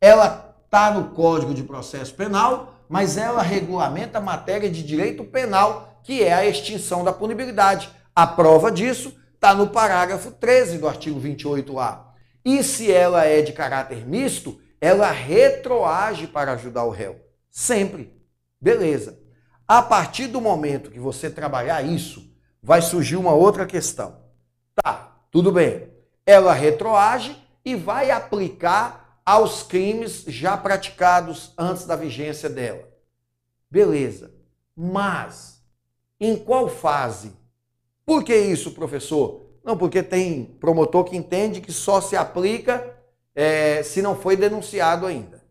Ela 0.00 0.54
está 0.64 0.92
no 0.92 1.10
Código 1.10 1.54
de 1.54 1.64
Processo 1.64 2.14
Penal, 2.14 2.74
mas 2.88 3.16
ela 3.16 3.42
regulamenta 3.42 4.18
a 4.18 4.22
matéria 4.22 4.70
de 4.70 4.82
direito 4.84 5.24
penal, 5.24 5.98
que 6.04 6.22
é 6.22 6.32
a 6.32 6.46
extinção 6.46 7.02
da 7.02 7.12
punibilidade. 7.12 7.90
A 8.14 8.28
prova 8.28 8.70
disso 8.70 9.12
está 9.34 9.52
no 9.52 9.70
parágrafo 9.70 10.30
13 10.30 10.78
do 10.78 10.86
artigo 10.86 11.20
28A. 11.20 12.03
E 12.44 12.62
se 12.62 12.92
ela 12.92 13.24
é 13.24 13.40
de 13.40 13.52
caráter 13.52 14.06
misto, 14.06 14.60
ela 14.80 15.10
retroage 15.10 16.26
para 16.26 16.52
ajudar 16.52 16.84
o 16.84 16.90
réu. 16.90 17.18
Sempre. 17.50 18.20
Beleza. 18.60 19.18
A 19.66 19.80
partir 19.80 20.26
do 20.26 20.40
momento 20.40 20.90
que 20.90 21.00
você 21.00 21.30
trabalhar 21.30 21.82
isso, 21.82 22.30
vai 22.62 22.82
surgir 22.82 23.16
uma 23.16 23.32
outra 23.32 23.64
questão. 23.64 24.22
Tá, 24.74 25.16
tudo 25.30 25.50
bem. 25.50 25.90
Ela 26.26 26.52
retroage 26.52 27.36
e 27.64 27.74
vai 27.74 28.10
aplicar 28.10 29.20
aos 29.24 29.62
crimes 29.62 30.24
já 30.26 30.56
praticados 30.56 31.54
antes 31.56 31.86
da 31.86 31.96
vigência 31.96 32.50
dela. 32.50 32.86
Beleza. 33.70 34.34
Mas 34.76 35.62
em 36.20 36.36
qual 36.36 36.68
fase? 36.68 37.32
Por 38.04 38.22
que 38.22 38.36
isso, 38.36 38.72
professor? 38.72 39.43
Não, 39.64 39.76
porque 39.76 40.02
tem 40.02 40.44
promotor 40.60 41.04
que 41.04 41.16
entende 41.16 41.60
que 41.60 41.72
só 41.72 42.00
se 42.00 42.16
aplica 42.16 42.94
é, 43.34 43.82
se 43.82 44.02
não 44.02 44.14
foi 44.14 44.36
denunciado 44.36 45.06
ainda. 45.06 45.42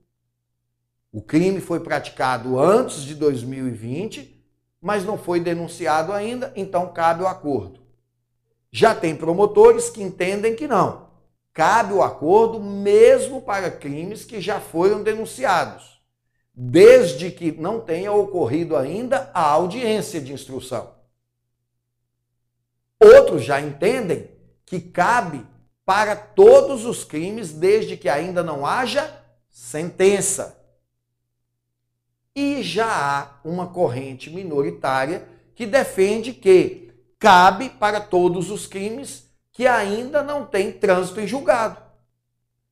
O 1.11 1.21
crime 1.21 1.59
foi 1.59 1.79
praticado 1.79 2.59
antes 2.59 3.01
de 3.01 3.15
2020, 3.15 4.45
mas 4.79 5.03
não 5.03 5.17
foi 5.17 5.39
denunciado 5.39 6.13
ainda, 6.13 6.53
então 6.55 6.93
cabe 6.93 7.23
o 7.23 7.27
acordo. 7.27 7.81
Já 8.71 8.93
tem 8.95 9.15
promotores 9.15 9.89
que 9.89 10.01
entendem 10.01 10.55
que 10.55 10.67
não 10.67 11.03
cabe 11.53 11.93
o 11.93 12.01
acordo 12.01 12.59
mesmo 12.59 13.41
para 13.41 13.69
crimes 13.69 14.25
que 14.25 14.41
já 14.41 14.59
foram 14.59 15.03
denunciados, 15.03 16.01
desde 16.53 17.29
que 17.29 17.51
não 17.51 17.79
tenha 17.79 18.11
ocorrido 18.11 18.75
ainda 18.75 19.29
a 19.33 19.43
audiência 19.51 20.19
de 20.19 20.33
instrução. 20.33 20.92
Outros 23.03 23.43
já 23.43 23.59
entendem 23.59 24.29
que 24.65 24.79
cabe 24.79 25.45
para 25.85 26.15
todos 26.15 26.85
os 26.85 27.03
crimes 27.03 27.51
desde 27.51 27.97
que 27.97 28.07
ainda 28.07 28.41
não 28.41 28.65
haja 28.65 29.13
sentença. 29.49 30.57
E 32.33 32.63
já 32.63 32.87
há 32.87 33.39
uma 33.43 33.67
corrente 33.67 34.29
minoritária 34.29 35.27
que 35.53 35.65
defende 35.65 36.33
que 36.33 36.91
cabe 37.19 37.69
para 37.69 37.99
todos 37.99 38.49
os 38.49 38.65
crimes 38.65 39.29
que 39.51 39.67
ainda 39.67 40.23
não 40.23 40.45
tem 40.45 40.71
trânsito 40.71 41.19
em 41.19 41.27
julgado. 41.27 41.81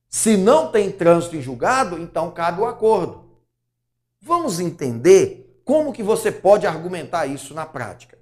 Se 0.08 0.36
não 0.36 0.72
tem 0.72 0.90
trânsito 0.90 1.36
em 1.36 1.42
julgado, 1.42 1.98
então 1.98 2.30
cabe 2.30 2.60
o 2.60 2.66
acordo. 2.66 3.30
Vamos 4.20 4.60
entender 4.60 5.60
como 5.64 5.92
que 5.92 6.02
você 6.02 6.32
pode 6.32 6.66
argumentar 6.66 7.26
isso 7.26 7.54
na 7.54 7.64
prática. 7.64 8.18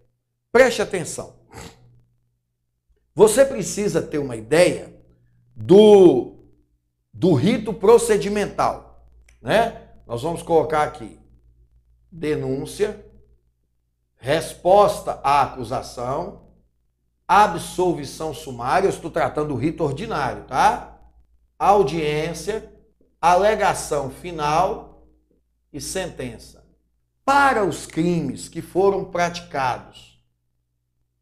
Preste 0.53 0.83
atenção. 0.83 1.35
Você 3.15 3.45
precisa 3.45 4.01
ter 4.01 4.19
uma 4.19 4.37
ideia 4.37 4.95
do, 5.55 6.39
do 7.13 7.35
rito 7.35 7.73
procedimental, 7.73 9.07
né? 9.43 9.89
Nós 10.07 10.23
vamos 10.23 10.43
colocar 10.43 10.85
aqui 10.85 11.21
denúncia, 12.11 13.05
resposta 14.17 15.21
à 15.23 15.43
acusação, 15.43 16.49
absolvição 17.27 18.35
sumária, 18.35 18.87
eu 18.87 18.91
estou 18.91 19.11
tratando 19.11 19.49
do 19.49 19.55
rito 19.55 19.85
ordinário, 19.85 20.45
tá? 20.45 20.99
Audiência, 21.59 22.73
alegação 23.21 24.11
final 24.11 25.07
e 25.73 25.81
sentença. 25.81 26.65
Para 27.25 27.65
os 27.65 27.87
crimes 27.87 28.49
que 28.49 28.61
foram 28.61 29.05
praticados 29.05 30.21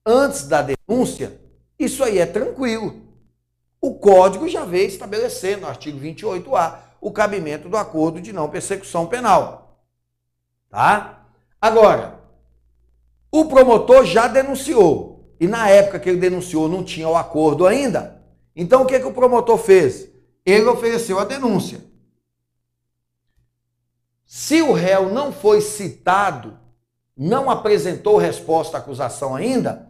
antes 0.07 0.47
da 0.47 0.63
denúncia, 0.63 1.39
isso 1.79 2.03
aí 2.03 2.19
é 2.19 2.27
tranquilo. 2.27 3.03
O 3.81 3.95
código 3.95 4.49
já 4.49 4.65
veio 4.65 4.89
estabelecer 4.89 5.59
no 5.59 5.69
artigo 5.69 5.99
28A 6.01 6.79
o 7.01 7.13
cabimento 7.13 7.69
do 7.69 7.77
acordo 7.77 8.21
de 8.21 8.33
não 8.33 8.49
persecução 8.49 9.07
penal. 9.07 9.81
Tá? 10.69 11.27
Agora, 11.61 12.21
o 13.31 13.45
promotor 13.45 14.05
já 14.05 14.27
denunciou 14.27 15.35
e 15.39 15.47
na 15.47 15.69
época 15.69 16.01
que 16.01 16.09
ele 16.09 16.19
denunciou 16.19 16.69
não 16.69 16.83
tinha 16.83 17.09
o 17.09 17.17
acordo 17.17 17.67
ainda, 17.67 18.23
então 18.57 18.83
o 18.83 18.87
que, 18.87 18.99
que 18.99 19.07
o 19.07 19.13
promotor 19.13 19.57
fez? 19.57 20.09
Ele 20.45 20.65
ofereceu 20.65 21.19
a 21.19 21.25
denúncia. 21.25 21.81
Se 24.27 24.61
o 24.61 24.73
réu 24.73 25.09
não 25.11 25.33
foi 25.33 25.61
citado, 25.61 26.59
não 27.17 27.49
apresentou 27.49 28.17
resposta 28.17 28.77
à 28.77 28.81
acusação 28.81 29.35
ainda, 29.35 29.88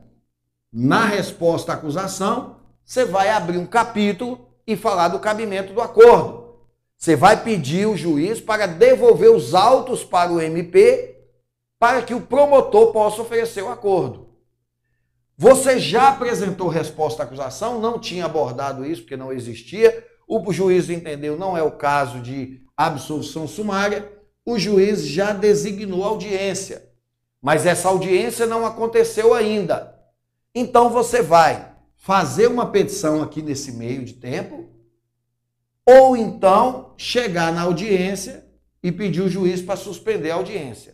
na 0.73 1.05
resposta 1.05 1.73
à 1.73 1.75
acusação, 1.75 2.57
você 2.85 3.05
vai 3.05 3.31
abrir 3.31 3.59
um 3.59 3.67
capítulo 3.67 4.49
e 4.67 4.77
falar 4.77 5.09
do 5.09 5.19
cabimento 5.19 5.73
do 5.73 5.81
acordo. 5.81 6.57
Você 6.97 7.15
vai 7.15 7.43
pedir 7.43 7.87
o 7.87 7.97
juiz 7.97 8.41
para 8.41 8.67
devolver 8.67 9.31
os 9.31 9.55
autos 9.55 10.05
para 10.05 10.33
o 10.33 10.41
MP 10.41 11.17
para 11.79 12.03
que 12.03 12.13
o 12.13 12.21
promotor 12.21 12.93
possa 12.93 13.23
oferecer 13.23 13.63
o 13.63 13.69
acordo. 13.69 14.29
Você 15.37 15.79
já 15.79 16.09
apresentou 16.09 16.67
resposta 16.69 17.23
à 17.23 17.27
acusação, 17.27 17.81
não 17.81 17.99
tinha 18.01 18.25
abordado 18.25 18.85
isso 18.85 19.03
porque 19.03 19.17
não 19.17 19.33
existia. 19.33 20.05
O 20.27 20.53
juiz 20.53 20.91
entendeu, 20.91 21.39
não 21.39 21.57
é 21.57 21.63
o 21.63 21.71
caso 21.71 22.21
de 22.21 22.61
absolução 22.77 23.47
sumária. 23.47 24.11
O 24.45 24.59
juiz 24.59 25.07
já 25.07 25.33
designou 25.33 26.03
audiência, 26.03 26.91
mas 27.41 27.65
essa 27.65 27.89
audiência 27.89 28.47
não 28.47 28.67
aconteceu 28.67 29.33
ainda. 29.33 29.98
Então 30.55 30.91
você 30.91 31.23
vai 31.23 31.73
fazer 31.97 32.47
uma 32.47 32.71
petição 32.71 33.23
aqui 33.23 33.43
nesse 33.43 33.73
meio 33.73 34.05
de 34.05 34.15
tempo, 34.15 34.69
ou 35.85 36.17
então 36.17 36.95
chegar 36.97 37.53
na 37.53 37.63
audiência 37.63 38.47
e 38.83 38.93
pedir 38.93 39.23
o 39.23 39.29
juiz 39.29 39.61
para 39.61 39.77
suspender 39.77 40.31
a 40.31 40.37
audiência. 40.37 40.93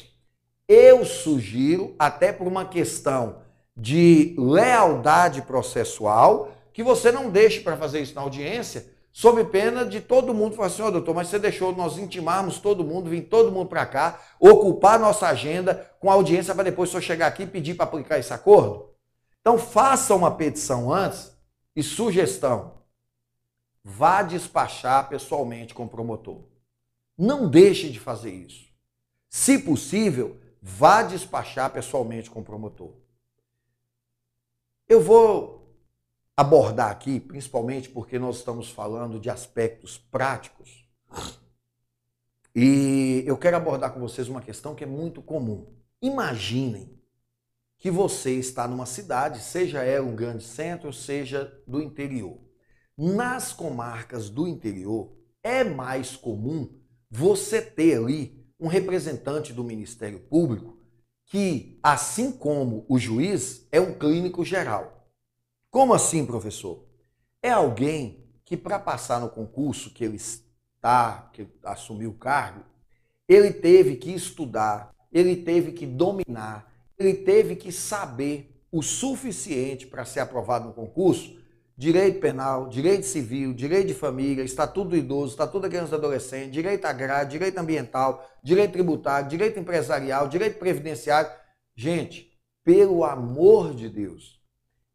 Eu 0.67 1.05
sugiro, 1.05 1.95
até 1.99 2.33
por 2.33 2.47
uma 2.47 2.65
questão 2.65 3.43
de 3.77 4.35
lealdade 4.39 5.43
processual, 5.43 6.53
que 6.73 6.83
você 6.83 7.13
não 7.13 7.31
deixe 7.31 7.61
para 7.61 7.77
fazer 7.77 8.01
isso 8.01 8.15
na 8.15 8.23
audiência, 8.23 8.87
sob 9.13 9.45
pena 9.45 9.85
de 9.85 10.01
todo 10.01 10.35
mundo 10.35 10.57
falar 10.57 10.69
assim, 10.69 10.83
oh, 10.83 10.91
doutor, 10.91 11.15
mas 11.15 11.29
você 11.29 11.39
deixou 11.39 11.75
nós 11.75 11.99
intimarmos 11.99 12.59
todo 12.59 12.83
mundo, 12.83 13.11
vir 13.11 13.23
todo 13.23 13.53
mundo 13.53 13.69
para 13.69 13.87
cá, 13.87 14.21
ocupar 14.41 14.99
nossa 14.99 15.29
agenda 15.29 15.89
com 16.01 16.11
audiência 16.11 16.55
para 16.55 16.65
depois 16.65 16.91
só 16.91 17.01
chegar 17.01 17.27
aqui 17.27 17.45
e 17.45 17.47
pedir 17.47 17.75
para 17.75 17.85
aplicar 17.85 18.19
esse 18.19 18.33
acordo? 18.33 18.94
Então 19.45 19.59
faça 19.59 20.15
uma 20.15 20.35
petição 20.35 20.91
antes 20.91 21.37
e 21.77 21.83
sugestão. 21.83 22.79
Vá 23.85 24.23
despachar 24.23 25.07
pessoalmente 25.07 25.75
com 25.75 25.85
o 25.85 25.89
promotor. 25.89 26.45
Não 27.17 27.47
deixe 27.47 27.91
de 27.91 28.01
fazer 28.01 28.33
isso. 28.33 28.73
Se 29.29 29.59
possível, 29.59 30.41
vá 30.63 31.03
despachar 31.03 31.71
pessoalmente 31.71 32.31
com 32.31 32.41
o 32.41 32.43
promotor. 32.43 32.95
Eu 34.89 35.03
vou 35.03 35.77
abordar 36.35 36.91
aqui, 36.91 37.21
principalmente 37.21 37.91
porque 37.91 38.19
nós 38.19 38.39
estamos 38.39 38.71
falando 38.71 39.21
de 39.21 39.29
aspectos 39.29 39.99
práticos, 39.99 40.89
e 42.55 43.23
eu 43.27 43.37
quero 43.37 43.59
abordar 43.59 43.93
com 43.93 44.01
vocês 44.01 44.27
uma 44.27 44.41
questão 44.41 44.75
que 44.75 44.85
é 44.85 44.87
muito 44.87 45.21
comum. 45.21 45.67
Imaginem 46.01 46.99
que 47.85 47.91
você 47.91 48.33
está 48.33 48.67
numa 48.67 48.87
cidade, 48.87 49.43
seja 49.43 49.83
ela 49.83 50.07
um 50.07 50.17
grande 50.17 50.43
centro, 50.43 50.91
seja 50.91 51.53
do 51.67 51.83
interior. 51.83 52.41
Nas 52.97 53.53
comarcas 53.53 54.31
do 54.31 54.49
interior, 54.49 55.15
é 55.43 55.63
mais 55.63 56.17
comum 56.17 56.81
você 57.11 57.61
ter 57.61 57.99
ali 57.99 58.43
um 58.59 58.69
representante 58.69 59.53
do 59.53 59.63
Ministério 59.63 60.19
Público 60.19 60.79
que, 61.27 61.79
assim 61.83 62.33
como 62.33 62.87
o 62.89 62.99
juiz, 62.99 63.69
é 63.71 63.79
um 63.79 63.93
clínico 63.93 64.47
geral. 64.47 65.07
Como 65.71 65.93
assim, 65.93 66.25
professor? 66.25 66.87
É 67.43 67.51
alguém 67.51 68.25
que, 68.47 68.57
para 68.57 68.79
passar 68.79 69.21
no 69.21 69.29
concurso 69.29 69.93
que 69.93 70.05
ele 70.05 70.17
está, 70.17 71.29
que 71.35 71.47
assumiu 71.63 72.13
o 72.13 72.19
cargo, 72.19 72.65
ele 73.29 73.53
teve 73.53 73.97
que 73.97 74.11
estudar, 74.11 74.91
ele 75.13 75.37
teve 75.37 75.73
que 75.73 75.85
dominar, 75.85 76.73
ele 76.99 77.15
teve 77.15 77.57
que 77.57 77.73
saber 77.73 78.51
o 78.71 78.83
suficiente 78.83 79.87
para 79.87 80.05
ser 80.05 80.21
aprovado 80.21 80.69
no 80.69 80.75
concurso 80.75 81.45
direito 81.77 82.21
penal, 82.21 82.69
direito 82.69 83.05
civil, 83.05 83.53
direito 83.53 83.89
de 83.89 83.95
família, 83.95 84.45
estatuto 84.45 84.91
do 84.91 84.97
idoso, 84.97 85.33
estatuto 85.33 85.61
da 85.61 85.69
criança 85.69 85.95
e 85.95 85.99
adolescente, 85.99 86.53
direito 86.53 86.85
agrário, 86.85 87.29
direito 87.29 87.59
ambiental, 87.59 88.29
direito 88.43 88.73
tributário, 88.73 89.29
direito 89.29 89.59
empresarial, 89.59 90.29
direito 90.29 90.59
previdenciário. 90.59 91.31
Gente, 91.75 92.33
pelo 92.63 93.05
amor 93.05 93.75
de 93.75 93.89
Deus, 93.89 94.41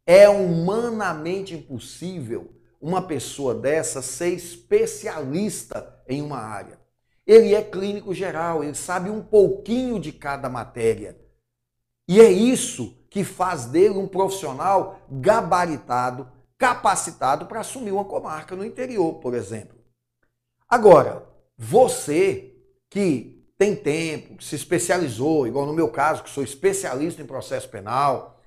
é 0.06 0.30
humanamente 0.30 1.54
impossível 1.54 2.54
uma 2.82 3.02
pessoa 3.02 3.54
dessa 3.54 4.02
ser 4.02 4.30
especialista 4.30 6.02
em 6.08 6.22
uma 6.22 6.40
área. 6.40 6.80
Ele 7.28 7.54
é 7.54 7.62
clínico 7.62 8.14
geral, 8.14 8.64
ele 8.64 8.74
sabe 8.74 9.10
um 9.10 9.22
pouquinho 9.22 10.00
de 10.00 10.14
cada 10.14 10.50
matéria. 10.50 11.20
E 12.10 12.20
é 12.20 12.32
isso 12.32 12.98
que 13.08 13.24
faz 13.24 13.66
dele 13.66 14.00
um 14.00 14.08
profissional 14.08 15.00
gabaritado, 15.12 16.28
capacitado 16.58 17.46
para 17.46 17.60
assumir 17.60 17.92
uma 17.92 18.04
comarca 18.04 18.56
no 18.56 18.66
interior, 18.66 19.20
por 19.20 19.36
exemplo. 19.36 19.78
Agora, 20.68 21.24
você 21.56 22.56
que 22.90 23.46
tem 23.60 23.76
tempo, 23.76 24.38
que 24.38 24.44
se 24.44 24.56
especializou, 24.56 25.46
igual 25.46 25.68
no 25.68 25.74
meu 25.74 25.88
caso, 25.88 26.24
que 26.24 26.32
sou 26.32 26.44
especialista 26.44 27.22
em 27.22 27.28
processo 27.28 27.70
penal, 27.70 28.42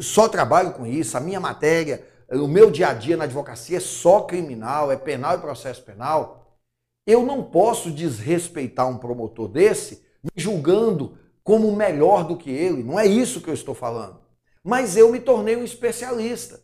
só 0.00 0.28
trabalho 0.28 0.72
com 0.72 0.84
isso, 0.84 1.16
a 1.16 1.20
minha 1.20 1.38
matéria, 1.38 2.04
o 2.28 2.48
meu 2.48 2.68
dia 2.68 2.88
a 2.88 2.94
dia 2.94 3.16
na 3.16 3.24
advocacia 3.24 3.76
é 3.76 3.80
só 3.80 4.22
criminal, 4.22 4.90
é 4.90 4.96
penal 4.96 5.36
e 5.36 5.40
processo 5.40 5.84
penal. 5.84 6.58
Eu 7.06 7.24
não 7.24 7.44
posso 7.44 7.92
desrespeitar 7.92 8.88
um 8.88 8.98
promotor 8.98 9.46
desse 9.46 10.02
me 10.20 10.30
julgando 10.34 11.16
como 11.44 11.76
melhor 11.76 12.24
do 12.24 12.36
que 12.36 12.50
ele. 12.50 12.82
Não 12.82 12.98
é 12.98 13.06
isso 13.06 13.40
que 13.40 13.48
eu 13.48 13.54
estou 13.54 13.74
falando. 13.74 14.18
Mas 14.64 14.96
eu 14.96 15.12
me 15.12 15.20
tornei 15.20 15.54
um 15.54 15.62
especialista. 15.62 16.60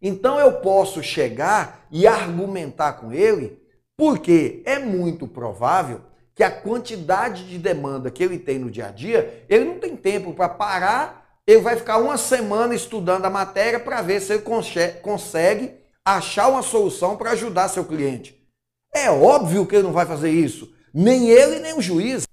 Então 0.00 0.38
eu 0.38 0.60
posso 0.60 1.02
chegar 1.02 1.86
e 1.90 2.06
argumentar 2.06 2.94
com 2.94 3.12
ele, 3.12 3.60
porque 3.96 4.62
é 4.64 4.78
muito 4.78 5.26
provável 5.26 6.00
que 6.34 6.42
a 6.42 6.50
quantidade 6.50 7.46
de 7.46 7.58
demanda 7.58 8.10
que 8.10 8.22
ele 8.22 8.38
tem 8.38 8.58
no 8.58 8.70
dia 8.70 8.86
a 8.86 8.90
dia, 8.90 9.44
ele 9.48 9.64
não 9.66 9.78
tem 9.78 9.94
tempo 9.94 10.32
para 10.32 10.48
parar, 10.48 11.20
ele 11.46 11.60
vai 11.60 11.76
ficar 11.76 11.98
uma 11.98 12.16
semana 12.16 12.74
estudando 12.74 13.26
a 13.26 13.30
matéria 13.30 13.78
para 13.78 14.00
ver 14.00 14.22
se 14.22 14.32
ele 14.32 14.44
consegue 15.02 15.74
achar 16.04 16.48
uma 16.48 16.62
solução 16.62 17.16
para 17.16 17.32
ajudar 17.32 17.68
seu 17.68 17.84
cliente. 17.84 18.40
É 18.94 19.10
óbvio 19.10 19.66
que 19.66 19.74
ele 19.74 19.82
não 19.82 19.92
vai 19.92 20.06
fazer 20.06 20.30
isso. 20.30 20.72
Nem 20.94 21.28
ele, 21.28 21.60
nem 21.60 21.76
o 21.76 21.82
juiz. 21.82 22.24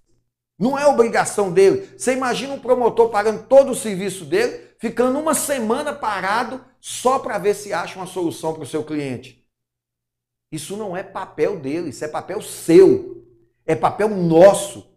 Não 0.58 0.78
é 0.78 0.88
obrigação 0.88 1.52
dele. 1.52 1.90
Você 1.98 2.14
imagina 2.14 2.54
um 2.54 2.60
promotor 2.60 3.10
pagando 3.10 3.44
todo 3.48 3.72
o 3.72 3.76
serviço 3.76 4.26
dele, 4.26 4.72
ficando 4.80 5.20
uma 5.20 5.34
semana 5.34 5.94
parado 5.94 6.64
só 6.80 7.20
para 7.20 7.38
ver 7.38 7.54
se 7.54 7.72
acha 7.74 7.98
uma 7.98 8.08
solução 8.08 8.54
para 8.54 8.64
o 8.64 8.68
seu 8.68 8.84
cliente. 8.84 9.46
Isso 10.52 10.76
não 10.78 10.96
é 10.96 11.04
papel 11.04 11.60
dele, 11.60 11.90
isso 11.90 12.04
é 12.04 12.08
papel 12.08 12.42
seu. 12.42 13.26
É 13.66 13.76
papel 13.76 14.10
nosso. 14.10 14.90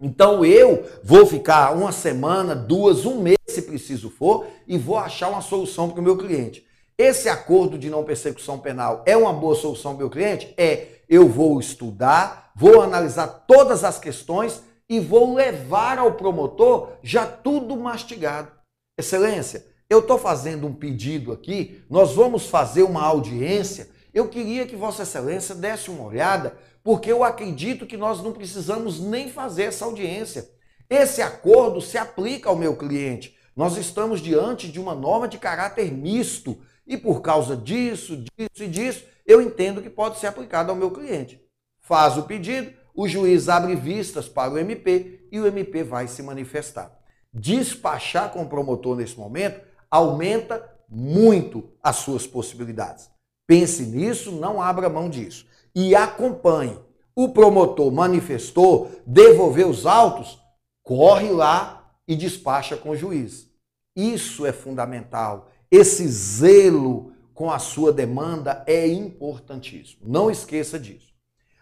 Então 0.00 0.44
eu 0.44 0.88
vou 1.02 1.26
ficar 1.26 1.74
uma 1.74 1.90
semana, 1.90 2.54
duas, 2.54 3.04
um 3.04 3.20
mês, 3.20 3.36
se 3.46 3.62
preciso 3.62 4.10
for, 4.10 4.46
e 4.66 4.78
vou 4.78 4.96
achar 4.96 5.28
uma 5.28 5.40
solução 5.40 5.90
para 5.90 6.00
o 6.00 6.02
meu 6.02 6.16
cliente. 6.16 6.66
Esse 6.98 7.28
acordo 7.28 7.78
de 7.78 7.90
não 7.90 8.04
persecução 8.04 8.58
penal 8.58 9.02
é 9.06 9.16
uma 9.16 9.32
boa 9.32 9.54
solução 9.54 9.92
para 9.92 9.96
o 9.96 10.00
meu 10.00 10.10
cliente? 10.10 10.54
É. 10.56 10.96
Eu 11.08 11.28
vou 11.28 11.60
estudar, 11.60 12.50
vou 12.56 12.80
analisar 12.80 13.28
todas 13.46 13.84
as 13.84 13.96
questões 13.98 14.60
e 14.88 15.00
vou 15.00 15.34
levar 15.34 15.98
ao 15.98 16.14
promotor 16.14 16.92
já 17.02 17.26
tudo 17.26 17.76
mastigado. 17.76 18.50
Excelência, 18.98 19.66
eu 19.88 20.00
estou 20.00 20.18
fazendo 20.18 20.66
um 20.66 20.74
pedido 20.74 21.32
aqui, 21.32 21.82
nós 21.88 22.12
vamos 22.14 22.46
fazer 22.46 22.82
uma 22.82 23.02
audiência. 23.02 23.88
Eu 24.12 24.28
queria 24.28 24.66
que 24.66 24.76
Vossa 24.76 25.02
Excelência 25.02 25.54
desse 25.54 25.90
uma 25.90 26.04
olhada, 26.04 26.56
porque 26.82 27.10
eu 27.10 27.22
acredito 27.22 27.86
que 27.86 27.96
nós 27.96 28.22
não 28.22 28.32
precisamos 28.32 29.00
nem 29.00 29.30
fazer 29.30 29.64
essa 29.64 29.84
audiência. 29.84 30.48
Esse 30.88 31.20
acordo 31.20 31.80
se 31.80 31.98
aplica 31.98 32.48
ao 32.48 32.56
meu 32.56 32.76
cliente. 32.76 33.36
Nós 33.54 33.76
estamos 33.76 34.20
diante 34.20 34.70
de 34.70 34.78
uma 34.78 34.94
norma 34.94 35.26
de 35.26 35.38
caráter 35.38 35.92
misto 35.92 36.58
e 36.86 36.96
por 36.96 37.20
causa 37.20 37.56
disso, 37.56 38.16
disso 38.16 38.62
e 38.62 38.68
disso, 38.68 39.04
eu 39.26 39.42
entendo 39.42 39.82
que 39.82 39.90
pode 39.90 40.18
ser 40.18 40.28
aplicado 40.28 40.70
ao 40.70 40.76
meu 40.76 40.90
cliente. 40.90 41.40
Faz 41.80 42.16
o 42.16 42.22
pedido, 42.22 42.72
o 42.96 43.06
juiz 43.06 43.48
abre 43.50 43.76
vistas 43.76 44.26
para 44.28 44.54
o 44.54 44.58
MP 44.58 45.28
e 45.30 45.38
o 45.38 45.46
MP 45.46 45.84
vai 45.84 46.08
se 46.08 46.22
manifestar. 46.22 46.98
Despachar 47.32 48.32
com 48.32 48.42
o 48.42 48.48
promotor 48.48 48.96
nesse 48.96 49.18
momento 49.18 49.60
aumenta 49.90 50.74
muito 50.88 51.70
as 51.82 51.96
suas 51.96 52.26
possibilidades. 52.26 53.10
Pense 53.46 53.84
nisso, 53.84 54.32
não 54.32 54.62
abra 54.62 54.88
mão 54.88 55.10
disso. 55.10 55.46
E 55.74 55.94
acompanhe. 55.94 56.78
O 57.14 57.28
promotor 57.28 57.92
manifestou, 57.92 58.90
devolveu 59.06 59.68
os 59.68 59.86
autos, 59.86 60.38
corre 60.82 61.30
lá 61.30 61.94
e 62.08 62.16
despacha 62.16 62.76
com 62.76 62.90
o 62.90 62.96
juiz. 62.96 63.48
Isso 63.94 64.46
é 64.46 64.52
fundamental. 64.52 65.50
Esse 65.70 66.06
zelo 66.08 67.12
com 67.34 67.50
a 67.50 67.58
sua 67.58 67.92
demanda 67.92 68.64
é 68.66 68.86
importantíssimo. 68.86 70.02
Não 70.06 70.30
esqueça 70.30 70.78
disso. 70.78 71.15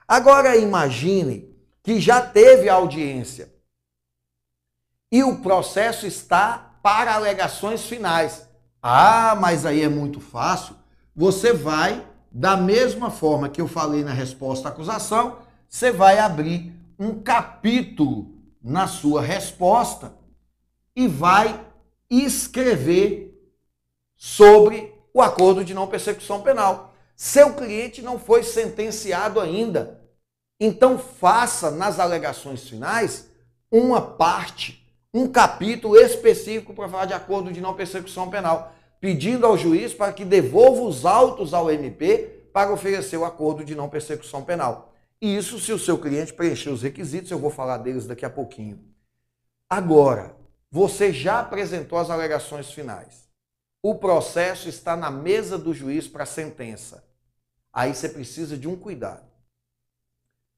Agora 0.06 0.56
imagine 0.56 1.54
que 1.82 2.00
já 2.00 2.20
teve 2.20 2.68
audiência 2.68 3.52
e 5.10 5.22
o 5.22 5.36
processo 5.38 6.06
está 6.06 6.78
para 6.82 7.14
alegações 7.14 7.86
finais. 7.86 8.48
Ah, 8.82 9.34
mas 9.34 9.64
aí 9.64 9.82
é 9.82 9.88
muito 9.88 10.20
fácil, 10.20 10.76
você 11.14 11.52
vai, 11.52 12.06
da 12.30 12.56
mesma 12.56 13.10
forma 13.10 13.48
que 13.48 13.60
eu 13.60 13.68
falei 13.68 14.02
na 14.02 14.12
resposta 14.12 14.68
à 14.68 14.70
acusação, 14.70 15.38
você 15.68 15.90
vai 15.90 16.18
abrir 16.18 16.72
um 16.98 17.22
capítulo 17.22 18.34
na 18.62 18.86
sua 18.86 19.22
resposta 19.22 20.14
e 20.96 21.06
vai 21.06 21.64
escrever 22.10 23.30
sobre 24.16 24.92
o 25.12 25.20
acordo 25.20 25.64
de 25.64 25.74
não 25.74 25.86
persecução 25.86 26.42
penal. 26.42 26.93
Seu 27.16 27.54
cliente 27.54 28.02
não 28.02 28.18
foi 28.18 28.42
sentenciado 28.42 29.40
ainda. 29.40 30.00
Então 30.58 30.98
faça 30.98 31.70
nas 31.70 31.98
alegações 31.98 32.68
finais 32.68 33.28
uma 33.70 34.00
parte, 34.00 34.86
um 35.12 35.28
capítulo 35.28 35.96
específico 35.96 36.74
para 36.74 36.88
falar 36.88 37.06
de 37.06 37.14
acordo 37.14 37.52
de 37.52 37.60
não 37.60 37.74
persecução 37.74 38.30
penal, 38.30 38.72
pedindo 39.00 39.46
ao 39.46 39.58
juiz 39.58 39.92
para 39.92 40.12
que 40.12 40.24
devolva 40.24 40.82
os 40.82 41.04
autos 41.04 41.52
ao 41.52 41.70
MP 41.70 42.48
para 42.52 42.72
oferecer 42.72 43.16
o 43.16 43.24
acordo 43.24 43.64
de 43.64 43.74
não 43.74 43.88
persecução 43.88 44.44
penal. 44.44 44.94
E 45.20 45.36
isso 45.36 45.58
se 45.58 45.72
o 45.72 45.78
seu 45.78 45.98
cliente 45.98 46.32
preencher 46.32 46.70
os 46.70 46.82
requisitos, 46.82 47.30
eu 47.30 47.38
vou 47.38 47.50
falar 47.50 47.78
deles 47.78 48.06
daqui 48.06 48.24
a 48.24 48.30
pouquinho. 48.30 48.78
Agora, 49.68 50.36
você 50.70 51.12
já 51.12 51.40
apresentou 51.40 51.98
as 51.98 52.10
alegações 52.10 52.70
finais. 52.70 53.23
O 53.86 53.94
processo 53.94 54.66
está 54.66 54.96
na 54.96 55.10
mesa 55.10 55.58
do 55.58 55.74
juiz 55.74 56.08
para 56.08 56.24
sentença. 56.24 57.06
Aí 57.70 57.94
você 57.94 58.08
precisa 58.08 58.56
de 58.56 58.66
um 58.66 58.74
cuidado. 58.74 59.30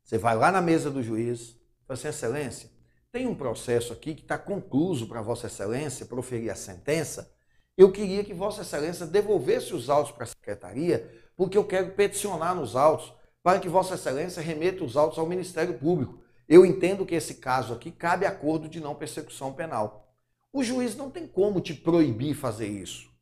Você 0.05 0.17
vai 0.17 0.37
lá 0.37 0.53
na 0.53 0.63
mesa 0.63 0.93
do 0.93 1.03
juiz, 1.03 1.57
fala 1.89 1.99
assim, 1.99 2.07
excelência, 2.07 2.71
tem 3.11 3.27
um 3.27 3.35
processo 3.35 3.93
aqui 3.93 4.15
que 4.15 4.23
está 4.23 4.39
concluso 4.39 5.09
para 5.09 5.23
Vossa 5.23 5.49
Excelência 5.49 6.07
proferir 6.07 6.51
a 6.51 6.55
sentença. 6.55 7.35
Eu 7.77 7.91
queria 7.91 8.23
que 8.23 8.33
Vossa 8.33 8.63
Excelência 8.63 9.05
devolvesse 9.05 9.75
os 9.75 9.91
autos 9.91 10.13
para 10.13 10.23
a 10.23 10.29
secretaria, 10.29 11.29
porque 11.37 11.59
eu 11.59 11.65
quero 11.65 11.95
peticionar 11.95 12.55
nos 12.55 12.77
autos 12.77 13.13
para 13.43 13.59
que 13.59 13.69
Vossa 13.69 13.95
Excelência 13.95 14.41
remeta 14.41 14.85
os 14.85 14.97
autos 14.97 15.19
ao 15.19 15.27
Ministério 15.27 15.77
Público. 15.77 16.23
Eu 16.49 16.65
entendo 16.65 17.05
que 17.05 17.17
esse 17.17 17.35
caso 17.35 17.75
aqui 17.75 17.91
cabe 17.91 18.25
acordo 18.25 18.69
de 18.69 18.79
não 18.79 18.95
persecução 18.95 19.53
penal. 19.53 20.15
O 20.53 20.63
juiz 20.63 20.95
não 20.95 21.11
tem 21.11 21.27
como 21.27 21.61
te 21.61 21.75
proibir 21.75 22.33
fazer 22.33 22.69
isso. 22.69 23.16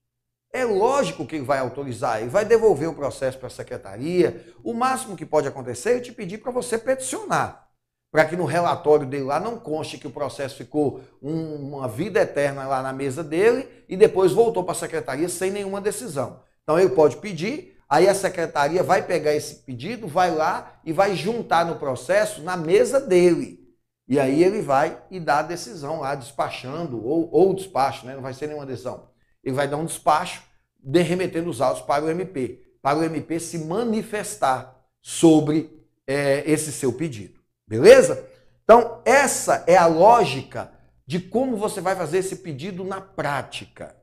É 0.55 0.65
lógico 0.65 1.27
que 1.27 1.35
ele 1.35 1.45
vai 1.45 1.59
autorizar, 1.59 2.21
ele 2.21 2.31
vai 2.31 2.45
devolver 2.45 2.89
o 2.89 2.95
processo 2.95 3.37
para 3.37 3.49
a 3.49 3.51
secretaria. 3.51 4.55
O 4.63 4.73
máximo 4.73 5.17
que 5.17 5.27
pode 5.27 5.49
acontecer 5.49 5.97
é 5.97 6.01
te 6.01 6.13
pedir 6.13 6.39
para 6.39 6.53
você 6.53 6.79
peticionar, 6.79 7.67
para 8.13 8.25
que 8.25 8.37
no 8.37 8.45
relatório 8.45 9.05
dele 9.05 9.25
lá 9.25 9.41
não 9.41 9.59
conste 9.59 9.99
que 9.99 10.07
o 10.07 10.13
processo 10.13 10.59
ficou 10.59 11.01
um, 11.21 11.73
uma 11.75 11.89
vida 11.89 12.21
eterna 12.21 12.69
lá 12.69 12.81
na 12.85 12.93
mesa 12.93 13.25
dele 13.25 13.69
e 13.89 13.97
depois 13.97 14.31
voltou 14.31 14.63
para 14.63 14.71
a 14.71 14.77
secretaria 14.77 15.29
sem 15.29 15.51
nenhuma 15.51 15.81
decisão. 15.81 16.39
Então 16.63 16.79
ele 16.79 16.91
pode 16.91 17.17
pedir, 17.17 17.77
aí 17.89 18.09
a 18.09 18.15
secretaria 18.15 18.85
vai 18.85 19.03
pegar 19.03 19.35
esse 19.35 19.57
pedido, 19.57 20.07
vai 20.07 20.33
lá 20.33 20.79
e 20.85 20.93
vai 20.93 21.17
juntar 21.17 21.67
no 21.67 21.81
processo 21.81 22.45
na 22.45 22.57
mesa 22.57 23.01
dele. 23.01 23.59
E 24.07 24.21
aí 24.21 24.45
ele 24.45 24.63
vai 24.63 25.03
e 25.11 25.19
dá 25.19 25.41
a 25.41 25.43
decisão 25.43 25.99
lá, 25.99 26.15
despachando, 26.15 27.05
ou, 27.05 27.29
ou 27.33 27.55
despacho, 27.55 28.07
né? 28.07 28.15
não 28.15 28.23
vai 28.23 28.35
ser 28.35 28.47
nenhuma 28.47 28.65
decisão. 28.65 29.13
Ele 29.45 29.55
vai 29.55 29.69
dar 29.69 29.77
um 29.77 29.85
despacho, 29.85 30.43
de, 30.79 31.03
remetendo 31.03 31.49
os 31.49 31.61
autos 31.61 31.83
para 31.83 32.05
o 32.05 32.11
MP, 32.11 32.63
para 32.81 32.99
o 32.99 33.05
MP 33.05 33.39
se 33.39 33.59
manifestar 33.59 34.75
sobre 35.01 35.87
é, 36.07 36.49
esse 36.51 36.73
seu 36.73 36.93
pedido. 36.93 37.41
Beleza? 37.67 38.29
Então, 38.63 39.03
essa 39.05 39.65
é 39.67 39.77
a 39.77 39.87
lógica 39.87 40.73
de 41.07 41.21
como 41.21 41.57
você 41.57 41.81
vai 41.81 41.95
fazer 41.95 42.19
esse 42.19 42.37
pedido 42.37 42.83
na 42.83 43.01
prática, 43.01 43.95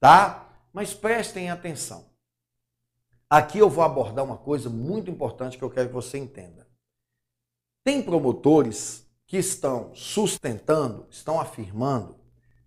tá? 0.00 0.48
Mas 0.72 0.94
prestem 0.94 1.50
atenção. 1.50 2.06
Aqui 3.28 3.58
eu 3.58 3.68
vou 3.68 3.82
abordar 3.82 4.24
uma 4.24 4.36
coisa 4.36 4.70
muito 4.70 5.10
importante 5.10 5.58
que 5.58 5.64
eu 5.64 5.70
quero 5.70 5.88
que 5.88 5.94
você 5.94 6.16
entenda. 6.16 6.66
Tem 7.82 8.00
promotores 8.00 9.04
que 9.26 9.36
estão 9.36 9.92
sustentando, 9.94 11.06
estão 11.10 11.40
afirmando 11.40 12.15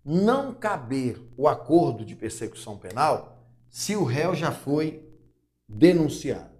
não 0.04 0.54
caber 0.54 1.20
o 1.36 1.46
acordo 1.46 2.04
de 2.04 2.16
persecução 2.16 2.78
penal 2.78 3.38
se 3.68 3.94
o 3.94 4.04
réu 4.04 4.34
já 4.34 4.50
foi 4.50 5.06
denunciado. 5.68 6.58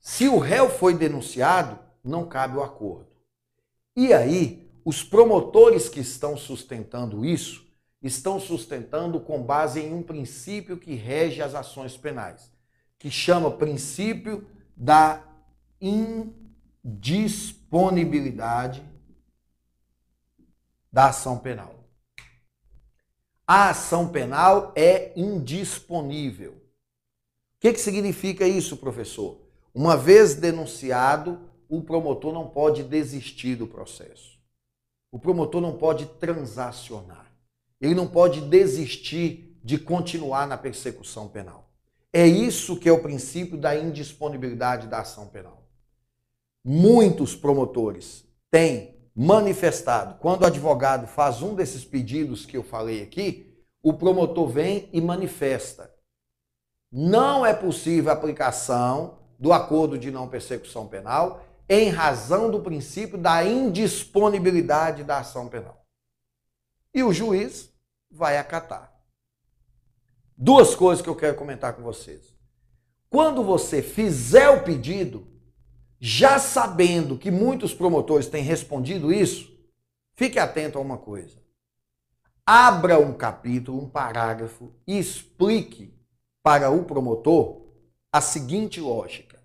Se 0.00 0.28
o 0.28 0.38
réu 0.38 0.70
foi 0.70 0.94
denunciado, 0.94 1.78
não 2.02 2.26
cabe 2.26 2.56
o 2.56 2.62
acordo. 2.62 3.08
E 3.96 4.12
aí, 4.12 4.70
os 4.84 5.02
promotores 5.02 5.88
que 5.88 6.00
estão 6.00 6.36
sustentando 6.36 7.24
isso 7.24 7.64
estão 8.02 8.38
sustentando 8.38 9.18
com 9.18 9.42
base 9.42 9.80
em 9.80 9.94
um 9.94 10.02
princípio 10.02 10.76
que 10.76 10.94
rege 10.94 11.40
as 11.40 11.54
ações 11.54 11.96
penais, 11.96 12.52
que 12.98 13.10
chama 13.10 13.50
princípio 13.50 14.46
da 14.76 15.24
indisposição 15.80 16.44
disponibilidade 16.84 18.84
da 20.94 21.08
ação 21.08 21.36
penal. 21.36 21.74
A 23.44 23.70
ação 23.70 24.08
penal 24.08 24.72
é 24.76 25.12
indisponível. 25.18 26.52
O 26.52 26.60
que, 27.58 27.72
que 27.72 27.80
significa 27.80 28.46
isso, 28.46 28.76
professor? 28.76 29.40
Uma 29.74 29.96
vez 29.96 30.36
denunciado, 30.36 31.50
o 31.68 31.82
promotor 31.82 32.32
não 32.32 32.48
pode 32.48 32.84
desistir 32.84 33.56
do 33.56 33.66
processo. 33.66 34.38
O 35.10 35.18
promotor 35.18 35.60
não 35.60 35.76
pode 35.76 36.06
transacionar. 36.06 37.26
Ele 37.80 37.96
não 37.96 38.06
pode 38.06 38.40
desistir 38.42 39.58
de 39.64 39.78
continuar 39.78 40.46
na 40.46 40.56
persecução 40.56 41.26
penal. 41.26 41.68
É 42.12 42.24
isso 42.24 42.78
que 42.78 42.88
é 42.88 42.92
o 42.92 43.02
princípio 43.02 43.58
da 43.58 43.76
indisponibilidade 43.76 44.86
da 44.86 45.00
ação 45.00 45.26
penal 45.26 45.64
muitos 46.64 47.36
promotores 47.36 48.24
têm 48.50 48.93
manifestado, 49.14 50.18
quando 50.18 50.42
o 50.42 50.46
advogado 50.46 51.06
faz 51.06 51.40
um 51.40 51.54
desses 51.54 51.84
pedidos 51.84 52.44
que 52.44 52.56
eu 52.56 52.62
falei 52.62 53.02
aqui, 53.02 53.54
o 53.82 53.92
promotor 53.92 54.48
vem 54.48 54.88
e 54.92 55.00
manifesta. 55.00 55.94
Não 56.90 57.44
é 57.44 57.52
possível 57.52 58.10
a 58.10 58.14
aplicação 58.14 59.18
do 59.38 59.52
acordo 59.52 59.98
de 59.98 60.10
não 60.10 60.28
persecução 60.28 60.86
penal 60.86 61.44
em 61.68 61.88
razão 61.88 62.50
do 62.50 62.60
princípio 62.60 63.18
da 63.18 63.44
indisponibilidade 63.44 65.04
da 65.04 65.18
ação 65.18 65.48
penal. 65.48 65.84
E 66.92 67.02
o 67.02 67.12
juiz 67.12 67.72
vai 68.10 68.38
acatar. 68.38 68.92
Duas 70.36 70.74
coisas 70.74 71.02
que 71.02 71.08
eu 71.08 71.16
quero 71.16 71.36
comentar 71.36 71.74
com 71.74 71.82
vocês. 71.82 72.34
Quando 73.08 73.42
você 73.42 73.82
fizer 73.82 74.48
o 74.48 74.64
pedido, 74.64 75.33
já 76.06 76.38
sabendo 76.38 77.16
que 77.16 77.30
muitos 77.30 77.72
promotores 77.72 78.26
têm 78.26 78.42
respondido 78.42 79.10
isso, 79.10 79.58
fique 80.12 80.38
atento 80.38 80.76
a 80.76 80.80
uma 80.82 80.98
coisa. 80.98 81.42
Abra 82.44 82.98
um 82.98 83.14
capítulo, 83.14 83.82
um 83.82 83.88
parágrafo 83.88 84.70
e 84.86 84.98
explique 84.98 85.94
para 86.42 86.68
o 86.68 86.84
promotor 86.84 87.62
a 88.12 88.20
seguinte 88.20 88.82
lógica. 88.82 89.42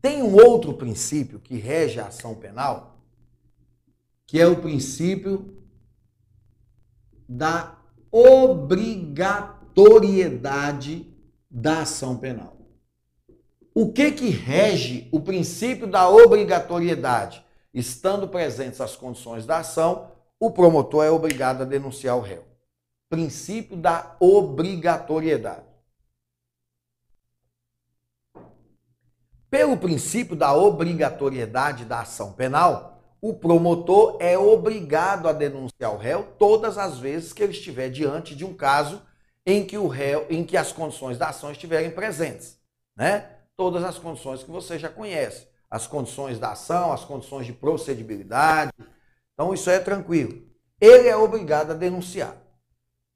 Tem 0.00 0.20
um 0.20 0.34
outro 0.34 0.74
princípio 0.74 1.38
que 1.38 1.54
rege 1.54 2.00
a 2.00 2.08
ação 2.08 2.34
penal, 2.34 2.98
que 4.26 4.40
é 4.40 4.48
o 4.48 4.60
princípio 4.60 5.62
da 7.28 7.78
obrigatoriedade 8.10 11.06
da 11.48 11.82
ação 11.82 12.18
penal. 12.18 12.51
O 13.74 13.90
que 13.90 14.12
que 14.12 14.28
rege 14.28 15.08
o 15.10 15.20
princípio 15.20 15.86
da 15.86 16.08
obrigatoriedade? 16.08 17.44
Estando 17.72 18.28
presentes 18.28 18.80
as 18.80 18.94
condições 18.94 19.46
da 19.46 19.58
ação, 19.58 20.10
o 20.38 20.50
promotor 20.50 21.04
é 21.04 21.10
obrigado 21.10 21.62
a 21.62 21.64
denunciar 21.64 22.16
o 22.16 22.20
réu. 22.20 22.44
Princípio 23.08 23.76
da 23.76 24.14
obrigatoriedade. 24.20 25.72
Pelo 29.48 29.76
princípio 29.76 30.36
da 30.36 30.54
obrigatoriedade 30.54 31.84
da 31.84 32.00
ação 32.00 32.32
penal, 32.32 33.02
o 33.20 33.34
promotor 33.34 34.16
é 34.20 34.36
obrigado 34.36 35.28
a 35.28 35.32
denunciar 35.32 35.94
o 35.94 35.98
réu 35.98 36.24
todas 36.38 36.76
as 36.76 36.98
vezes 36.98 37.32
que 37.32 37.42
ele 37.42 37.52
estiver 37.52 37.88
diante 37.88 38.34
de 38.34 38.44
um 38.44 38.52
caso 38.52 39.00
em 39.46 39.64
que 39.64 39.78
o 39.78 39.88
réu, 39.88 40.26
em 40.28 40.44
que 40.44 40.56
as 40.56 40.72
condições 40.72 41.16
da 41.16 41.28
ação 41.28 41.52
estiverem 41.52 41.90
presentes, 41.90 42.58
né? 42.96 43.41
Todas 43.62 43.84
as 43.84 43.96
condições 43.96 44.42
que 44.42 44.50
você 44.50 44.76
já 44.76 44.88
conhece. 44.88 45.46
As 45.70 45.86
condições 45.86 46.36
da 46.36 46.50
ação, 46.50 46.92
as 46.92 47.04
condições 47.04 47.46
de 47.46 47.52
procedibilidade. 47.52 48.72
Então, 49.32 49.54
isso 49.54 49.70
é 49.70 49.78
tranquilo. 49.78 50.44
Ele 50.80 51.06
é 51.06 51.16
obrigado 51.16 51.70
a 51.70 51.74
denunciar. 51.74 52.36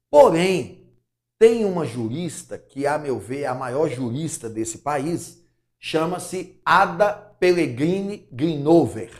Porém, 0.09 0.89
tem 1.37 1.65
uma 1.65 1.85
jurista 1.85 2.57
que, 2.57 2.87
a 2.87 2.97
meu 2.97 3.19
ver, 3.19 3.41
é 3.41 3.47
a 3.47 3.53
maior 3.53 3.89
jurista 3.89 4.49
desse 4.49 4.77
país, 4.77 5.43
chama-se 5.77 6.61
Ada 6.63 7.11
Pellegrini 7.11 8.25
Grinover. 8.31 9.11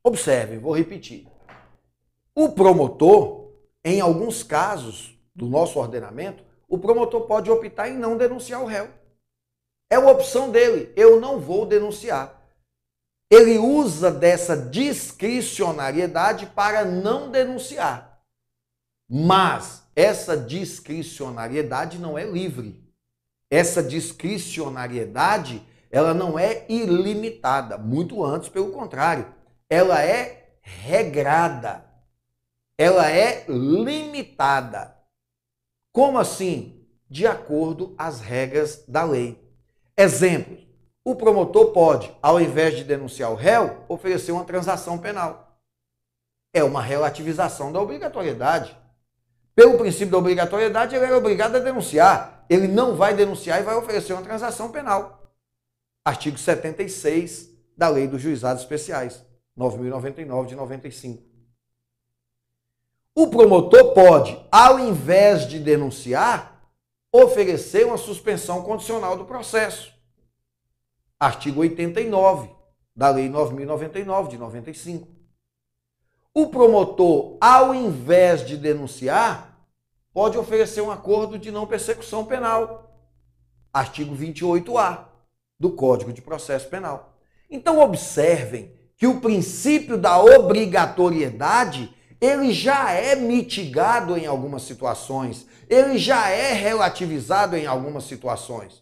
Observe, 0.03 0.57
vou 0.57 0.75
repetir. 0.75 1.27
O 2.33 2.49
promotor, 2.49 3.51
em 3.85 4.01
alguns 4.01 4.41
casos 4.41 5.15
do 5.35 5.45
nosso 5.45 5.77
ordenamento, 5.77 6.43
o 6.67 6.79
promotor 6.79 7.27
pode 7.27 7.51
optar 7.51 7.89
em 7.89 7.93
não 7.95 8.17
denunciar 8.17 8.63
o 8.63 8.65
réu. 8.65 8.89
É 9.87 9.99
uma 9.99 10.09
opção 10.09 10.49
dele. 10.49 10.91
Eu 10.95 11.21
não 11.21 11.39
vou 11.39 11.63
denunciar. 11.63 12.40
Ele 13.31 13.57
usa 13.57 14.11
dessa 14.11 14.57
discricionariedade 14.57 16.47
para 16.47 16.83
não 16.83 17.31
denunciar. 17.31 18.21
Mas 19.09 19.83
essa 19.95 20.35
discricionariedade 20.35 21.97
não 21.97 22.17
é 22.17 22.25
livre. 22.25 22.85
Essa 23.49 23.81
discricionariedade, 23.81 25.65
ela 25.89 26.13
não 26.13 26.37
é 26.37 26.65
ilimitada, 26.67 27.77
muito 27.77 28.21
antes, 28.23 28.49
pelo 28.49 28.71
contrário, 28.71 29.33
ela 29.69 30.03
é 30.03 30.57
regrada. 30.61 31.85
Ela 32.77 33.09
é 33.09 33.45
limitada. 33.47 34.97
Como 35.93 36.17
assim? 36.17 36.85
De 37.09 37.25
acordo 37.27 37.95
às 37.97 38.19
regras 38.19 38.83
da 38.87 39.03
lei. 39.03 39.41
Exemplo: 39.95 40.57
o 41.03 41.15
promotor 41.15 41.71
pode, 41.71 42.15
ao 42.21 42.39
invés 42.39 42.75
de 42.75 42.83
denunciar 42.83 43.31
o 43.31 43.35
réu, 43.35 43.83
oferecer 43.87 44.31
uma 44.31 44.45
transação 44.45 44.97
penal. 44.97 45.57
É 46.53 46.63
uma 46.63 46.81
relativização 46.81 47.71
da 47.71 47.81
obrigatoriedade. 47.81 48.77
Pelo 49.55 49.77
princípio 49.77 50.11
da 50.11 50.17
obrigatoriedade, 50.17 50.95
ele 50.95 51.05
era 51.05 51.17
obrigado 51.17 51.55
a 51.55 51.59
denunciar. 51.59 52.45
Ele 52.49 52.67
não 52.67 52.95
vai 52.95 53.15
denunciar 53.15 53.59
e 53.59 53.63
vai 53.63 53.75
oferecer 53.75 54.13
uma 54.13 54.21
transação 54.21 54.71
penal. 54.71 55.33
Artigo 56.05 56.37
76 56.37 57.49
da 57.75 57.87
Lei 57.87 58.07
dos 58.07 58.21
Juizados 58.21 58.61
Especiais, 58.61 59.23
9099 59.55 60.49
de 60.49 60.55
95. 60.55 61.23
O 63.15 63.27
promotor 63.27 63.93
pode, 63.93 64.39
ao 64.51 64.79
invés 64.79 65.47
de 65.47 65.59
denunciar, 65.59 66.69
oferecer 67.11 67.85
uma 67.85 67.97
suspensão 67.97 68.61
condicional 68.61 69.17
do 69.17 69.25
processo. 69.25 69.91
Artigo 71.21 71.61
89 71.61 72.49
da 72.95 73.11
Lei 73.11 73.29
9099 73.29 74.29
de 74.29 74.39
95. 74.39 75.07
O 76.33 76.47
promotor, 76.47 77.37
ao 77.39 77.75
invés 77.75 78.43
de 78.43 78.57
denunciar, 78.57 79.63
pode 80.11 80.35
oferecer 80.35 80.81
um 80.81 80.89
acordo 80.89 81.37
de 81.37 81.51
não 81.51 81.67
persecução 81.67 82.25
penal. 82.25 82.91
Artigo 83.71 84.15
28A 84.15 85.05
do 85.59 85.69
Código 85.73 86.11
de 86.11 86.23
Processo 86.23 86.67
Penal. 86.69 87.19
Então 87.51 87.77
observem 87.77 88.73
que 88.97 89.05
o 89.05 89.21
princípio 89.21 89.99
da 89.99 90.19
obrigatoriedade, 90.19 91.95
ele 92.19 92.51
já 92.51 92.93
é 92.93 93.15
mitigado 93.15 94.17
em 94.17 94.25
algumas 94.25 94.63
situações, 94.63 95.45
ele 95.69 95.99
já 95.99 96.31
é 96.31 96.51
relativizado 96.53 97.55
em 97.55 97.67
algumas 97.67 98.05
situações. 98.05 98.81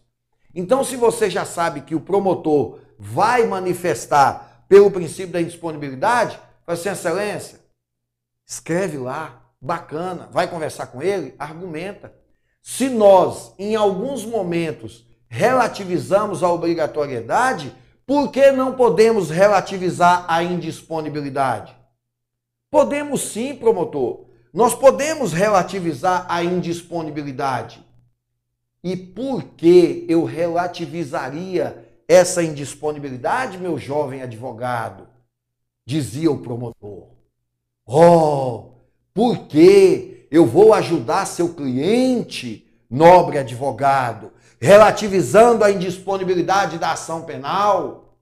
Então 0.54 0.84
se 0.84 0.96
você 0.96 1.30
já 1.30 1.44
sabe 1.44 1.82
que 1.82 1.94
o 1.94 2.00
promotor 2.00 2.78
vai 2.98 3.46
manifestar 3.46 4.64
pelo 4.68 4.90
princípio 4.90 5.32
da 5.32 5.40
indisponibilidade, 5.40 6.38
Fala 6.70 6.78
assim, 6.78 6.88
excelência, 6.88 7.60
escreve 8.46 8.96
lá, 8.96 9.42
bacana, 9.60 10.28
vai 10.30 10.48
conversar 10.48 10.86
com 10.86 11.02
ele, 11.02 11.34
argumenta. 11.36 12.14
Se 12.62 12.88
nós, 12.88 13.52
em 13.58 13.74
alguns 13.74 14.24
momentos, 14.24 15.04
relativizamos 15.28 16.44
a 16.44 16.48
obrigatoriedade, 16.48 17.74
por 18.06 18.30
que 18.30 18.52
não 18.52 18.74
podemos 18.74 19.30
relativizar 19.30 20.24
a 20.28 20.44
indisponibilidade? 20.44 21.76
Podemos 22.70 23.32
sim, 23.32 23.56
promotor. 23.56 24.26
Nós 24.54 24.72
podemos 24.72 25.32
relativizar 25.32 26.24
a 26.28 26.44
indisponibilidade. 26.44 27.84
E 28.82 28.96
por 28.96 29.44
que 29.44 30.06
eu 30.08 30.24
relativizaria 30.24 31.86
essa 32.08 32.42
indisponibilidade, 32.42 33.58
meu 33.58 33.78
jovem 33.78 34.22
advogado? 34.22 35.10
dizia 35.90 36.30
o 36.30 36.40
promotor. 36.40 37.08
Oh, 37.84 38.74
por 39.12 39.48
que 39.48 40.28
eu 40.30 40.46
vou 40.46 40.72
ajudar 40.72 41.26
seu 41.26 41.52
cliente, 41.52 42.64
nobre 42.88 43.38
advogado, 43.38 44.32
relativizando 44.60 45.64
a 45.64 45.70
indisponibilidade 45.70 46.78
da 46.78 46.92
ação 46.92 47.24
penal? 47.24 48.16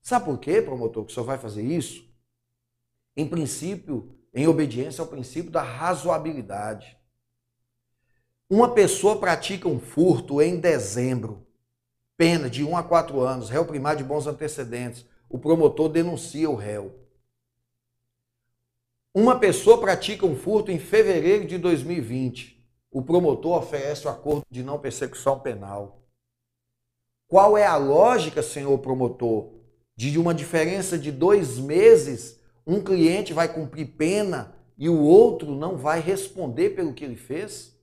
Sabe 0.00 0.24
por 0.24 0.38
quê, 0.38 0.62
promotor, 0.62 1.04
que 1.04 1.12
o 1.12 1.14
senhor 1.14 1.26
vai 1.26 1.36
fazer 1.36 1.62
isso? 1.62 2.06
Em 3.14 3.28
princípio, 3.28 4.16
em 4.32 4.46
obediência 4.46 5.02
ao 5.02 5.08
princípio 5.08 5.50
da 5.50 5.62
razoabilidade. 5.62 6.96
Uma 8.48 8.72
pessoa 8.72 9.18
pratica 9.18 9.66
um 9.66 9.80
furto 9.80 10.40
em 10.40 10.60
dezembro, 10.60 11.44
pena 12.16 12.48
de 12.48 12.62
1 12.62 12.76
a 12.76 12.82
4 12.84 13.20
anos, 13.20 13.50
réu 13.50 13.64
primário 13.64 13.98
de 13.98 14.04
bons 14.04 14.28
antecedentes 14.28 15.04
o 15.28 15.36
promotor 15.36 15.88
denuncia 15.88 16.48
o 16.48 16.54
réu. 16.54 16.94
Uma 19.12 19.38
pessoa 19.40 19.80
pratica 19.80 20.24
um 20.24 20.36
furto 20.36 20.70
em 20.70 20.78
fevereiro 20.78 21.44
de 21.44 21.58
2020. 21.58 22.64
O 22.88 23.02
promotor 23.02 23.58
oferece 23.58 24.06
o 24.06 24.10
acordo 24.10 24.44
de 24.48 24.62
não 24.62 24.78
persecução 24.78 25.40
penal. 25.40 26.02
Qual 27.26 27.58
é 27.58 27.66
a 27.66 27.76
lógica, 27.76 28.42
senhor 28.44 28.78
promotor, 28.78 29.50
de 29.96 30.16
uma 30.18 30.32
diferença 30.32 30.96
de 30.96 31.10
dois 31.10 31.58
meses, 31.58 32.38
um 32.64 32.80
cliente 32.80 33.32
vai 33.32 33.52
cumprir 33.52 33.96
pena 33.96 34.54
e 34.78 34.88
o 34.88 35.00
outro 35.00 35.52
não 35.52 35.76
vai 35.76 35.98
responder 35.98 36.70
pelo 36.70 36.94
que 36.94 37.04
ele 37.04 37.16
fez? 37.16 37.75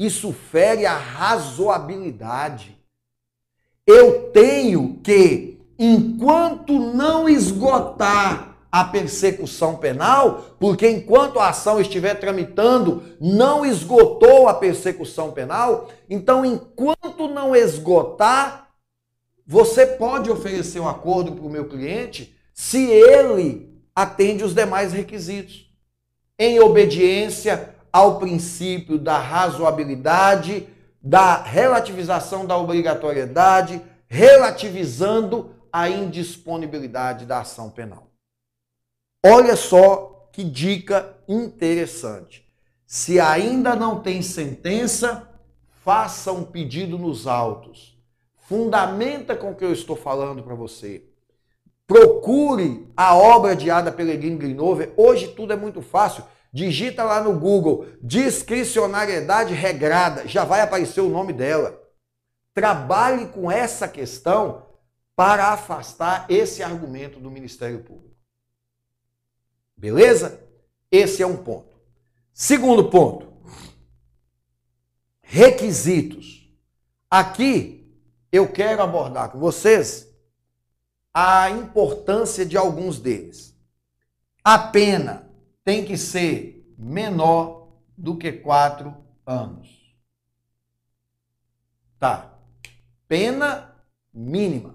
Isso 0.00 0.32
fere 0.32 0.86
a 0.86 0.96
razoabilidade. 0.96 2.74
Eu 3.86 4.30
tenho 4.30 4.98
que 5.04 5.60
enquanto 5.78 6.72
não 6.72 7.28
esgotar 7.28 8.56
a 8.72 8.82
persecução 8.82 9.76
penal, 9.76 10.56
porque 10.58 10.88
enquanto 10.88 11.38
a 11.38 11.50
ação 11.50 11.78
estiver 11.78 12.14
tramitando, 12.14 13.02
não 13.20 13.66
esgotou 13.66 14.48
a 14.48 14.54
persecução 14.54 15.32
penal, 15.32 15.90
então 16.08 16.46
enquanto 16.46 17.28
não 17.28 17.54
esgotar, 17.54 18.70
você 19.46 19.84
pode 19.84 20.30
oferecer 20.30 20.80
um 20.80 20.88
acordo 20.88 21.32
para 21.32 21.44
o 21.44 21.50
meu 21.50 21.68
cliente 21.68 22.34
se 22.54 22.86
ele 22.86 23.70
atende 23.94 24.44
os 24.44 24.54
demais 24.54 24.94
requisitos, 24.94 25.70
em 26.38 26.58
obediência 26.58 27.74
ao 27.92 28.18
princípio 28.18 28.98
da 28.98 29.18
razoabilidade, 29.18 30.68
da 31.02 31.42
relativização 31.42 32.46
da 32.46 32.56
obrigatoriedade, 32.56 33.80
relativizando 34.06 35.54
a 35.72 35.88
indisponibilidade 35.88 37.24
da 37.24 37.40
ação 37.40 37.70
penal. 37.70 38.08
Olha 39.24 39.56
só 39.56 40.28
que 40.32 40.44
dica 40.44 41.16
interessante. 41.28 42.48
Se 42.86 43.20
ainda 43.20 43.76
não 43.76 44.00
tem 44.00 44.20
sentença, 44.22 45.28
faça 45.84 46.32
um 46.32 46.44
pedido 46.44 46.98
nos 46.98 47.26
autos. 47.26 47.96
Fundamenta 48.48 49.36
com 49.36 49.52
o 49.52 49.54
que 49.54 49.64
eu 49.64 49.72
estou 49.72 49.94
falando 49.94 50.42
para 50.42 50.54
você. 50.54 51.04
Procure 51.86 52.88
a 52.96 53.16
obra 53.16 53.54
de 53.54 53.70
Ada 53.70 53.92
Pellegrini 53.92 54.36
Grinover. 54.36 54.92
Hoje 54.96 55.28
tudo 55.28 55.52
é 55.52 55.56
muito 55.56 55.82
fácil. 55.82 56.24
Digita 56.52 57.04
lá 57.04 57.22
no 57.22 57.38
Google 57.38 57.86
discricionariedade 58.02 59.54
regrada, 59.54 60.26
já 60.26 60.44
vai 60.44 60.60
aparecer 60.60 61.00
o 61.00 61.08
nome 61.08 61.32
dela. 61.32 61.80
Trabalhe 62.52 63.28
com 63.28 63.50
essa 63.50 63.86
questão 63.86 64.66
para 65.14 65.52
afastar 65.52 66.26
esse 66.28 66.62
argumento 66.62 67.20
do 67.20 67.30
Ministério 67.30 67.84
Público. 67.84 68.16
Beleza? 69.76 70.42
Esse 70.90 71.22
é 71.22 71.26
um 71.26 71.36
ponto. 71.36 71.78
Segundo 72.32 72.90
ponto, 72.90 73.32
requisitos. 75.22 76.50
Aqui 77.08 77.88
eu 78.32 78.50
quero 78.50 78.82
abordar 78.82 79.30
com 79.30 79.38
vocês 79.38 80.08
a 81.14 81.48
importância 81.50 82.44
de 82.44 82.56
alguns 82.56 82.98
deles. 82.98 83.56
A 84.42 84.58
pena 84.58 85.29
tem 85.64 85.84
que 85.84 85.96
ser 85.96 86.74
menor 86.78 87.68
do 87.96 88.16
que 88.16 88.32
quatro 88.32 88.94
anos. 89.26 89.94
Tá. 91.98 92.32
Pena 93.06 93.76
mínima. 94.12 94.74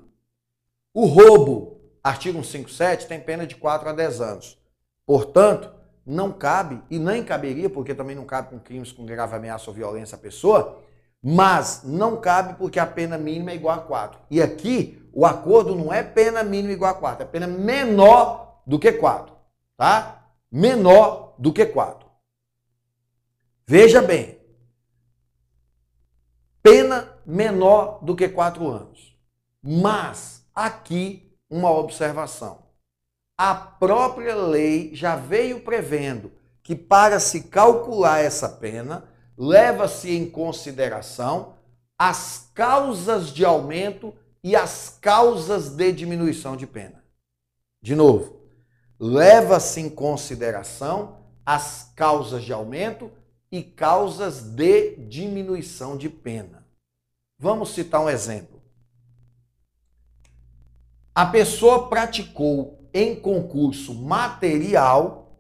O 0.93 1.06
roubo, 1.06 1.82
artigo 2.04 2.43
157, 2.43 3.08
tem 3.08 3.19
pena 3.19 3.48
de 3.48 3.56
4 3.56 3.89
a 3.89 3.93
10 3.93 4.21
anos. 4.21 4.58
Portanto, 5.06 5.74
não 6.06 6.32
cabe, 6.32 6.82
e 6.89 7.00
nem 7.00 7.24
caberia, 7.24 7.69
porque 7.69 7.95
também 7.95 8.15
não 8.15 8.26
cabe 8.26 8.50
com 8.50 8.60
crimes 8.60 8.91
com 8.91 9.06
grave 9.06 9.36
ameaça 9.36 9.69
ou 9.69 9.76
violência 9.76 10.15
à 10.15 10.19
pessoa, 10.19 10.84
mas 11.21 11.82
não 11.84 12.21
cabe 12.21 12.54
porque 12.54 12.80
a 12.80 12.86
pena 12.86 13.17
mínima 13.17 13.52
é 13.52 13.56
igual 13.56 13.80
a 13.80 13.82
4. 13.82 14.19
E 14.30 14.41
aqui, 14.41 15.10
o 15.12 15.26
acordo 15.26 15.76
não 15.76 15.91
é 15.91 16.04
pena 16.04 16.43
mínima 16.43 16.74
igual 16.74 16.91
a 16.91 16.95
4, 16.95 17.24
é 17.24 17.26
pena 17.26 17.48
menor 17.48 18.62
do 18.67 18.78
que 18.78 18.91
4, 18.91 19.36
tá? 19.76 20.25
Menor 20.52 21.36
do 21.38 21.52
que 21.52 21.66
4. 21.66 22.10
Veja 23.68 24.02
bem, 24.02 24.40
pena 26.62 27.18
menor 27.26 28.04
do 28.04 28.16
que 28.16 28.30
4 28.30 28.68
anos. 28.68 29.18
Mas, 29.62 30.46
aqui, 30.54 31.36
uma 31.50 31.72
observação 31.72 32.66
a 33.38 33.54
própria 33.54 34.36
lei 34.36 34.92
já 34.94 35.16
veio 35.16 35.60
prevendo 35.60 36.32
que 36.64 36.76
para 36.76 37.20
se 37.20 37.44
calcular 37.44 38.20
essa 38.20 38.48
pena, 38.48 39.08
leva-se 39.38 40.16
em 40.16 40.30
consideração 40.30 41.56
as 41.98 42.50
causas 42.54 43.30
de 43.30 43.46
aumento 43.46 44.14
e 44.44 44.56
as 44.56 44.98
causas 45.02 45.70
de 45.70 45.92
diminuição 45.92 46.56
de 46.56 46.66
pena. 46.66 47.04
De 47.82 47.96
novo, 47.96 48.35
leva-se 49.00 49.80
em 49.80 49.90
consideração 49.90 51.18
as 51.46 51.92
causas 51.96 52.44
de 52.44 52.54
aumento 52.54 53.12
e 53.52 53.62
causas 53.64 54.42
de 54.42 54.96
diminuição 55.08 55.98
de 55.98 56.10
pena. 56.10 56.66
Vamos 57.38 57.74
citar 57.74 58.02
um 58.02 58.10
exemplo. 58.10 58.62
A 61.14 61.26
pessoa 61.26 61.88
praticou 61.88 62.90
em 62.94 63.20
concurso 63.20 63.94
material 63.94 65.38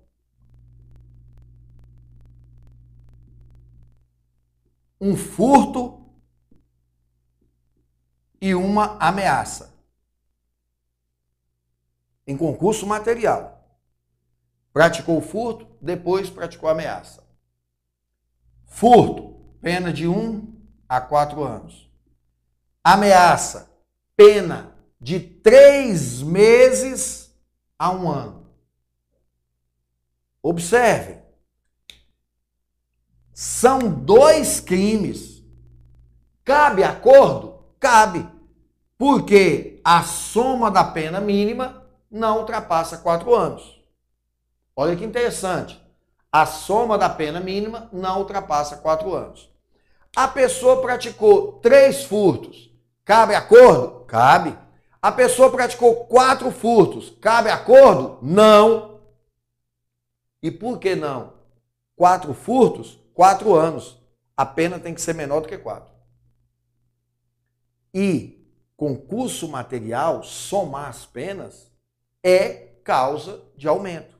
um 4.99 5.15
furto 5.15 6.01
e 8.39 8.55
uma 8.55 8.97
ameaça. 8.99 9.74
Em 12.27 12.35
concurso 12.35 12.87
material. 12.87 13.55
Praticou 14.73 15.21
furto, 15.21 15.67
depois 15.81 16.29
praticou 16.29 16.67
ameaça. 16.67 17.23
Furto, 18.65 19.35
pena 19.61 19.93
de 19.93 20.07
um 20.07 20.53
a 20.87 20.99
quatro 20.99 21.43
anos. 21.43 21.89
Ameaça, 22.83 23.71
pena 24.15 24.75
de 24.99 25.19
três 25.19 26.21
meses 26.21 27.33
a 27.77 27.91
um 27.91 28.09
ano. 28.09 28.47
Observe. 30.41 31.19
São 33.33 33.79
dois 33.89 34.59
crimes. 34.59 35.43
Cabe 36.43 36.83
acordo? 36.83 37.65
Cabe. 37.79 38.29
Porque 38.97 39.81
a 39.83 40.03
soma 40.03 40.69
da 40.69 40.83
pena 40.83 41.19
mínima 41.19 41.84
não 42.15 42.39
ultrapassa 42.39 42.99
quatro 42.99 43.35
anos. 43.35 43.77
Olha 44.73 44.95
que 44.95 45.03
interessante. 45.03 45.83
A 46.31 46.45
soma 46.45 46.97
da 46.97 47.09
pena 47.09 47.41
mínima 47.41 47.89
não 47.91 48.19
ultrapassa 48.19 48.77
quatro 48.77 49.13
anos. 49.13 49.53
A 50.15 50.25
pessoa 50.25 50.81
praticou 50.81 51.59
três 51.59 52.05
furtos. 52.05 52.71
Cabe 53.03 53.35
acordo? 53.35 54.05
Cabe. 54.05 54.57
A 55.01 55.11
pessoa 55.11 55.51
praticou 55.51 56.05
quatro 56.05 56.51
furtos. 56.51 57.09
Cabe 57.19 57.49
acordo? 57.49 58.17
Não. 58.21 59.01
E 60.41 60.49
por 60.49 60.79
que 60.79 60.95
não? 60.95 61.33
Quatro 61.97 62.33
furtos, 62.33 62.97
quatro 63.13 63.53
anos. 63.53 64.01
A 64.37 64.45
pena 64.45 64.79
tem 64.79 64.93
que 64.93 65.01
ser 65.01 65.13
menor 65.13 65.41
do 65.41 65.49
que 65.49 65.57
quatro. 65.57 65.93
E 67.93 68.49
concurso 68.77 69.49
material, 69.49 70.23
somar 70.23 70.89
as 70.89 71.05
penas, 71.05 71.74
é 72.25 72.79
causa 72.83 73.39
de 73.55 73.67
aumento. 73.67 74.17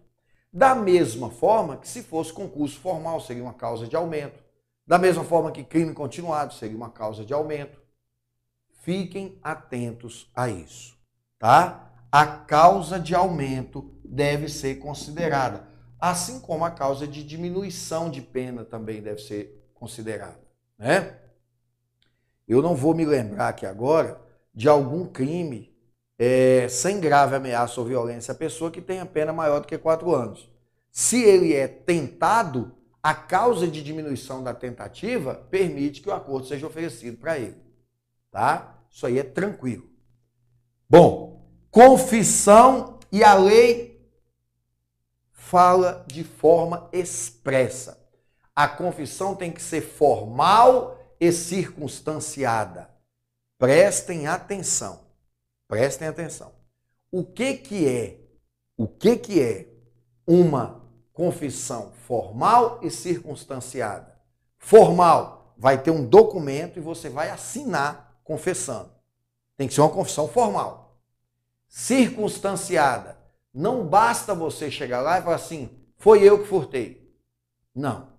Da 0.53 0.75
mesma 0.75 1.31
forma 1.31 1.75
que 1.75 1.87
se 1.87 2.03
fosse 2.03 2.31
concurso 2.31 2.79
formal, 2.79 3.19
seria 3.19 3.41
uma 3.41 3.55
causa 3.55 3.87
de 3.87 3.95
aumento. 3.95 4.43
Da 4.85 4.99
mesma 4.99 5.23
forma 5.23 5.51
que 5.51 5.63
crime 5.63 5.91
continuado 5.91 6.53
seria 6.53 6.77
uma 6.77 6.91
causa 6.91 7.25
de 7.25 7.33
aumento. 7.33 7.81
Fiquem 8.83 9.39
atentos 9.41 10.29
a 10.35 10.47
isso, 10.47 10.95
tá? 11.39 11.91
A 12.11 12.27
causa 12.27 12.99
de 12.99 13.15
aumento 13.15 13.99
deve 14.05 14.47
ser 14.47 14.75
considerada, 14.75 15.67
assim 15.99 16.39
como 16.39 16.63
a 16.63 16.69
causa 16.69 17.07
de 17.07 17.23
diminuição 17.23 18.11
de 18.11 18.21
pena 18.21 18.63
também 18.63 19.01
deve 19.01 19.21
ser 19.21 19.67
considerada, 19.73 20.39
né? 20.77 21.17
Eu 22.47 22.61
não 22.61 22.75
vou 22.75 22.93
me 22.93 23.03
lembrar 23.03 23.47
aqui 23.47 23.65
agora 23.65 24.21
de 24.53 24.69
algum 24.69 25.07
crime 25.07 25.74
é, 26.17 26.67
sem 26.69 26.99
grave 26.99 27.35
ameaça 27.35 27.79
ou 27.79 27.87
violência 27.87 28.31
à 28.31 28.35
pessoa 28.35 28.71
que 28.71 28.81
tenha 28.81 29.05
pena 29.05 29.33
maior 29.33 29.59
do 29.59 29.67
que 29.67 29.77
quatro 29.77 30.13
anos. 30.13 30.49
Se 30.91 31.21
ele 31.21 31.53
é 31.53 31.67
tentado, 31.67 32.73
a 33.03 33.13
causa 33.13 33.67
de 33.67 33.83
diminuição 33.83 34.43
da 34.43 34.53
tentativa 34.53 35.35
permite 35.49 36.01
que 36.01 36.09
o 36.09 36.13
acordo 36.13 36.47
seja 36.47 36.65
oferecido 36.65 37.17
para 37.17 37.37
ele, 37.37 37.57
tá? 38.31 38.79
Isso 38.89 39.05
aí 39.05 39.19
é 39.19 39.23
tranquilo. 39.23 39.89
Bom, 40.89 41.45
confissão 41.69 42.97
e 43.11 43.23
a 43.23 43.33
lei 43.33 44.09
fala 45.31 46.03
de 46.07 46.23
forma 46.23 46.89
expressa. 46.91 48.03
A 48.55 48.67
confissão 48.67 49.35
tem 49.35 49.51
que 49.51 49.61
ser 49.61 49.81
formal 49.81 50.97
e 51.19 51.31
circunstanciada. 51.31 52.89
Prestem 53.57 54.27
atenção. 54.27 55.04
Prestem 55.67 56.07
atenção. 56.07 56.53
O 57.11 57.23
que 57.23 57.55
que 57.55 57.87
é? 57.87 58.19
O 58.77 58.87
que 58.87 59.17
que 59.17 59.41
é 59.41 59.67
uma 60.27 60.83
confissão 61.13 61.91
formal 62.07 62.79
e 62.81 62.89
circunstanciada? 62.89 64.19
Formal, 64.57 65.53
vai 65.57 65.81
ter 65.81 65.91
um 65.91 66.05
documento 66.05 66.77
e 66.77 66.81
você 66.81 67.09
vai 67.09 67.29
assinar 67.29 68.19
confessando. 68.23 68.91
Tem 69.55 69.67
que 69.67 69.73
ser 69.73 69.81
uma 69.81 69.89
confissão 69.89 70.27
formal. 70.27 70.99
Circunstanciada. 71.67 73.17
Não 73.53 73.87
basta 73.87 74.35
você 74.35 74.69
chegar 74.69 75.01
lá 75.01 75.19
e 75.19 75.23
falar 75.23 75.35
assim: 75.37 75.69
foi 75.97 76.23
eu 76.23 76.39
que 76.39 76.47
furtei. 76.47 77.15
Não. 77.73 78.09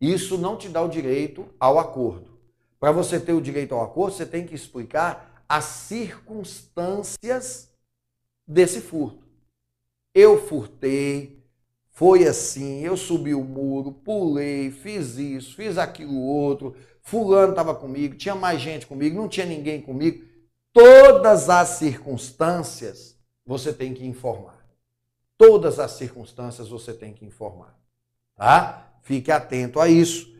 Isso 0.00 0.38
não 0.38 0.56
te 0.56 0.68
dá 0.68 0.80
o 0.80 0.88
direito 0.88 1.48
ao 1.58 1.78
acordo. 1.78 2.38
Para 2.78 2.92
você 2.92 3.18
ter 3.18 3.32
o 3.32 3.40
direito 3.40 3.74
ao 3.74 3.82
acordo, 3.82 4.14
você 4.14 4.24
tem 4.24 4.46
que 4.46 4.54
explicar 4.54 5.27
as 5.48 5.64
circunstâncias 5.64 7.70
desse 8.46 8.80
furto. 8.80 9.26
Eu 10.14 10.46
furtei, 10.46 11.42
foi 11.90 12.26
assim, 12.26 12.80
eu 12.80 12.96
subi 12.96 13.34
o 13.34 13.42
muro, 13.42 13.92
pulei, 13.92 14.70
fiz 14.70 15.16
isso, 15.16 15.56
fiz 15.56 15.78
aquilo 15.78 16.20
outro, 16.20 16.76
fulano 17.02 17.50
estava 17.50 17.74
comigo, 17.74 18.14
tinha 18.14 18.34
mais 18.34 18.60
gente 18.60 18.86
comigo, 18.86 19.16
não 19.16 19.28
tinha 19.28 19.46
ninguém 19.46 19.80
comigo. 19.80 20.24
Todas 20.72 21.48
as 21.48 21.70
circunstâncias 21.70 23.16
você 23.44 23.72
tem 23.72 23.94
que 23.94 24.06
informar. 24.06 24.58
Todas 25.36 25.78
as 25.78 25.92
circunstâncias 25.92 26.68
você 26.68 26.92
tem 26.92 27.12
que 27.12 27.24
informar. 27.24 27.76
Tá? 28.36 28.92
Fique 29.02 29.32
atento 29.32 29.80
a 29.80 29.88
isso, 29.88 30.32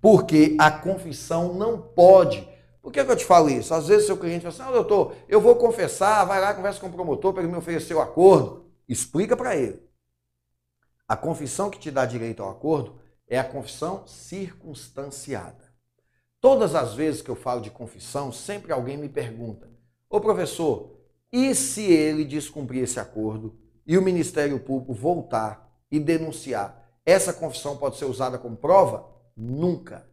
porque 0.00 0.56
a 0.58 0.70
confissão 0.70 1.54
não 1.54 1.80
pode. 1.80 2.48
Por 2.84 2.92
que, 2.92 3.02
que 3.02 3.10
eu 3.10 3.16
te 3.16 3.24
falo 3.24 3.48
isso? 3.48 3.72
Às 3.72 3.88
vezes 3.88 4.06
seu 4.06 4.18
cliente 4.18 4.42
fala 4.42 4.52
assim, 4.52 4.62
ah, 4.62 4.70
doutor, 4.70 5.16
eu 5.26 5.40
vou 5.40 5.56
confessar, 5.56 6.22
vai 6.26 6.38
lá, 6.38 6.52
conversa 6.52 6.78
com 6.78 6.88
o 6.88 6.92
promotor 6.92 7.32
para 7.32 7.42
ele 7.42 7.50
me 7.50 7.56
oferecer 7.56 7.94
o 7.94 8.00
acordo. 8.00 8.66
Explica 8.86 9.34
para 9.34 9.56
ele. 9.56 9.82
A 11.08 11.16
confissão 11.16 11.70
que 11.70 11.78
te 11.78 11.90
dá 11.90 12.04
direito 12.04 12.42
ao 12.42 12.50
acordo 12.50 13.00
é 13.26 13.38
a 13.38 13.44
confissão 13.44 14.06
circunstanciada. 14.06 15.64
Todas 16.42 16.74
as 16.74 16.92
vezes 16.92 17.22
que 17.22 17.30
eu 17.30 17.34
falo 17.34 17.62
de 17.62 17.70
confissão, 17.70 18.30
sempre 18.30 18.70
alguém 18.70 18.98
me 18.98 19.08
pergunta: 19.08 19.66
Ô 20.10 20.20
professor, 20.20 20.94
E 21.32 21.54
se 21.54 21.90
ele 21.90 22.22
descumprir 22.22 22.82
esse 22.82 23.00
acordo 23.00 23.58
e 23.86 23.96
o 23.96 24.02
Ministério 24.02 24.60
Público 24.60 24.92
voltar 24.92 25.74
e 25.90 25.98
denunciar, 25.98 26.86
essa 27.06 27.32
confissão 27.32 27.78
pode 27.78 27.96
ser 27.96 28.04
usada 28.04 28.36
como 28.36 28.58
prova? 28.58 29.08
Nunca. 29.34 30.06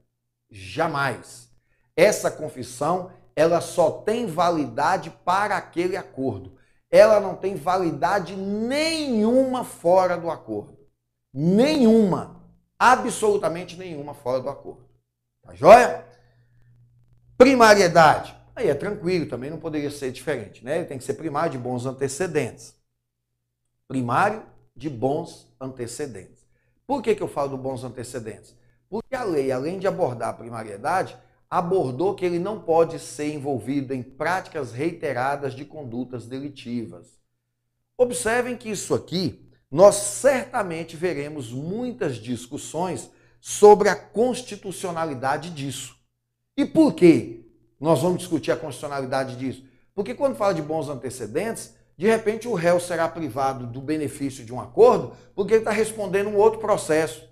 Jamais. 0.50 1.51
Essa 1.96 2.32
confissão, 2.32 3.12
ela 3.36 3.62
só 3.62 3.92
tem 3.92 4.26
validade 4.26 5.10
para 5.24 5.58
aquele 5.58 5.98
acordo. 5.98 6.58
Ela 6.90 7.20
não 7.20 7.36
tem 7.36 7.56
validade 7.56 8.36
nenhuma 8.36 9.64
fora 9.64 10.18
do 10.18 10.30
acordo. 10.30 10.78
Nenhuma. 11.34 12.42
Absolutamente 12.78 13.78
nenhuma 13.78 14.14
fora 14.14 14.42
do 14.42 14.50
acordo. 14.50 14.86
Tá 15.44 15.54
joia? 15.54 16.06
Primariedade. 17.38 18.36
Aí 18.56 18.70
é 18.70 18.76
tranquilo, 18.76 19.30
também 19.30 19.50
não 19.50 19.58
poderia 19.58 19.90
ser 19.90 20.12
diferente, 20.12 20.64
né? 20.64 20.78
Ele 20.78 20.86
tem 20.86 20.98
que 20.98 21.04
ser 21.04 21.14
primário 21.14 21.52
de 21.52 21.58
bons 21.58 21.86
antecedentes. 21.86 22.76
Primário 23.88 24.44
de 24.76 24.90
bons 24.90 25.48
antecedentes. 25.60 26.46
Por 26.86 27.02
que, 27.02 27.16
que 27.16 27.24
eu 27.24 27.28
falo 27.28 27.50
do 27.50 27.58
bons 27.58 27.84
antecedentes? 27.84 28.56
Porque 28.90 29.16
a 29.16 29.24
lei, 29.24 29.52
além 29.52 29.80
de 29.80 29.88
abordar 29.88 30.30
a 30.30 30.34
primariedade, 30.34 31.18
abordou 31.52 32.16
que 32.16 32.24
ele 32.24 32.40
não 32.40 32.62
pode 32.62 32.98
ser 32.98 33.34
envolvido 33.34 33.94
em 33.94 34.02
práticas 34.02 34.72
reiteradas 34.72 35.54
de 35.54 35.66
condutas 35.66 36.26
delitivas. 36.26 37.20
Observem 37.98 38.56
que 38.56 38.70
isso 38.70 38.96
aqui, 38.96 39.52
nós 39.70 39.96
certamente 39.96 40.96
veremos 40.96 41.52
muitas 41.52 42.16
discussões 42.16 43.12
sobre 43.42 43.90
a 43.90 43.96
constitucionalidade 43.96 45.50
disso. 45.50 45.98
E 46.56 46.66
por 46.66 46.94
quê? 46.94 47.46
Nós 47.78 48.02
vamos 48.02 48.20
discutir 48.20 48.52
a 48.52 48.58
constitucionalidade 48.58 49.36
disso. 49.36 49.66
Porque 49.94 50.14
quando 50.14 50.38
fala 50.38 50.54
de 50.54 50.62
bons 50.62 50.88
antecedentes, 50.88 51.74
de 51.98 52.08
repente 52.08 52.48
o 52.48 52.54
réu 52.54 52.80
será 52.80 53.10
privado 53.10 53.68
do 53.68 53.82
benefício 53.82 54.46
de 54.46 54.54
um 54.54 54.60
acordo 54.60 55.16
porque 55.36 55.54
ele 55.54 55.62
está 55.62 55.72
respondendo 55.72 56.30
um 56.30 56.38
outro 56.38 56.60
processo. 56.60 57.28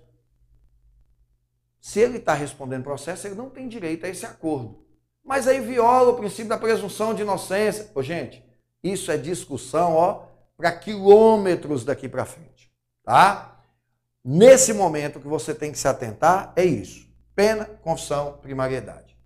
Se 1.80 2.00
ele 2.00 2.18
está 2.18 2.34
respondendo 2.34 2.84
processo, 2.84 3.26
ele 3.26 3.34
não 3.34 3.48
tem 3.48 3.66
direito 3.66 4.04
a 4.04 4.08
esse 4.08 4.26
acordo. 4.26 4.84
Mas 5.24 5.48
aí 5.48 5.60
viola 5.60 6.10
o 6.10 6.16
princípio 6.16 6.48
da 6.48 6.58
presunção 6.58 7.14
de 7.14 7.22
inocência. 7.22 7.90
Ô, 7.94 8.02
gente, 8.02 8.44
isso 8.82 9.10
é 9.10 9.16
discussão, 9.16 9.94
ó, 9.94 10.26
para 10.56 10.72
quilômetros 10.72 11.84
daqui 11.84 12.08
para 12.08 12.26
frente, 12.26 12.70
tá? 13.02 13.58
Nesse 14.22 14.74
momento 14.74 15.18
que 15.18 15.26
você 15.26 15.54
tem 15.54 15.72
que 15.72 15.78
se 15.78 15.88
atentar 15.88 16.52
é 16.54 16.64
isso: 16.64 17.08
pena, 17.34 17.64
confissão, 17.64 18.38
primariedade. 18.42 19.16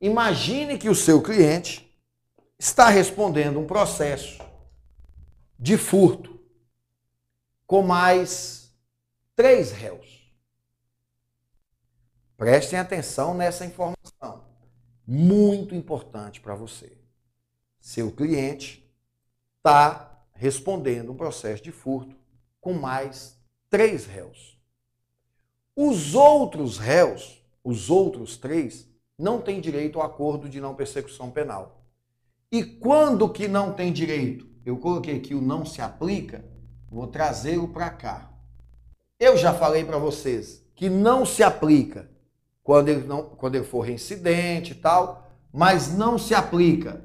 Imagine 0.00 0.78
que 0.78 0.88
o 0.88 0.94
seu 0.94 1.20
cliente 1.20 1.92
está 2.58 2.88
respondendo 2.88 3.58
um 3.58 3.66
processo 3.66 4.38
de 5.58 5.76
furto 5.76 6.38
com 7.66 7.82
mais 7.82 8.72
três 9.34 9.72
réus. 9.72 10.03
Prestem 12.36 12.78
atenção 12.78 13.32
nessa 13.32 13.64
informação. 13.64 14.44
Muito 15.06 15.74
importante 15.74 16.40
para 16.40 16.54
você. 16.54 16.96
Seu 17.80 18.10
cliente 18.10 18.90
está 19.58 20.20
respondendo 20.32 21.12
um 21.12 21.16
processo 21.16 21.62
de 21.62 21.70
furto 21.70 22.16
com 22.60 22.72
mais 22.72 23.38
três 23.70 24.04
réus. 24.06 24.58
Os 25.76 26.14
outros 26.14 26.78
réus, 26.78 27.40
os 27.62 27.88
outros 27.88 28.36
três, 28.36 28.88
não 29.16 29.40
têm 29.40 29.60
direito 29.60 30.00
ao 30.00 30.06
acordo 30.06 30.48
de 30.48 30.60
não 30.60 30.74
persecução 30.74 31.30
penal. 31.30 31.84
E 32.50 32.64
quando 32.64 33.28
que 33.28 33.46
não 33.46 33.72
tem 33.72 33.92
direito? 33.92 34.48
Eu 34.66 34.78
coloquei 34.78 35.16
aqui 35.16 35.34
o 35.34 35.40
não 35.40 35.64
se 35.64 35.80
aplica, 35.80 36.44
vou 36.90 37.06
trazê-lo 37.06 37.68
para 37.68 37.90
cá. 37.90 38.32
Eu 39.20 39.36
já 39.36 39.54
falei 39.54 39.84
para 39.84 39.98
vocês 39.98 40.64
que 40.74 40.88
não 40.88 41.24
se 41.24 41.42
aplica 41.42 42.08
quando 42.64 42.88
ele, 42.88 43.06
não, 43.06 43.22
quando 43.22 43.54
ele 43.56 43.64
for 43.64 43.82
reincidente 43.82 44.72
e 44.72 44.74
tal, 44.74 45.30
mas 45.52 45.92
não 45.92 46.18
se 46.18 46.34
aplica. 46.34 47.04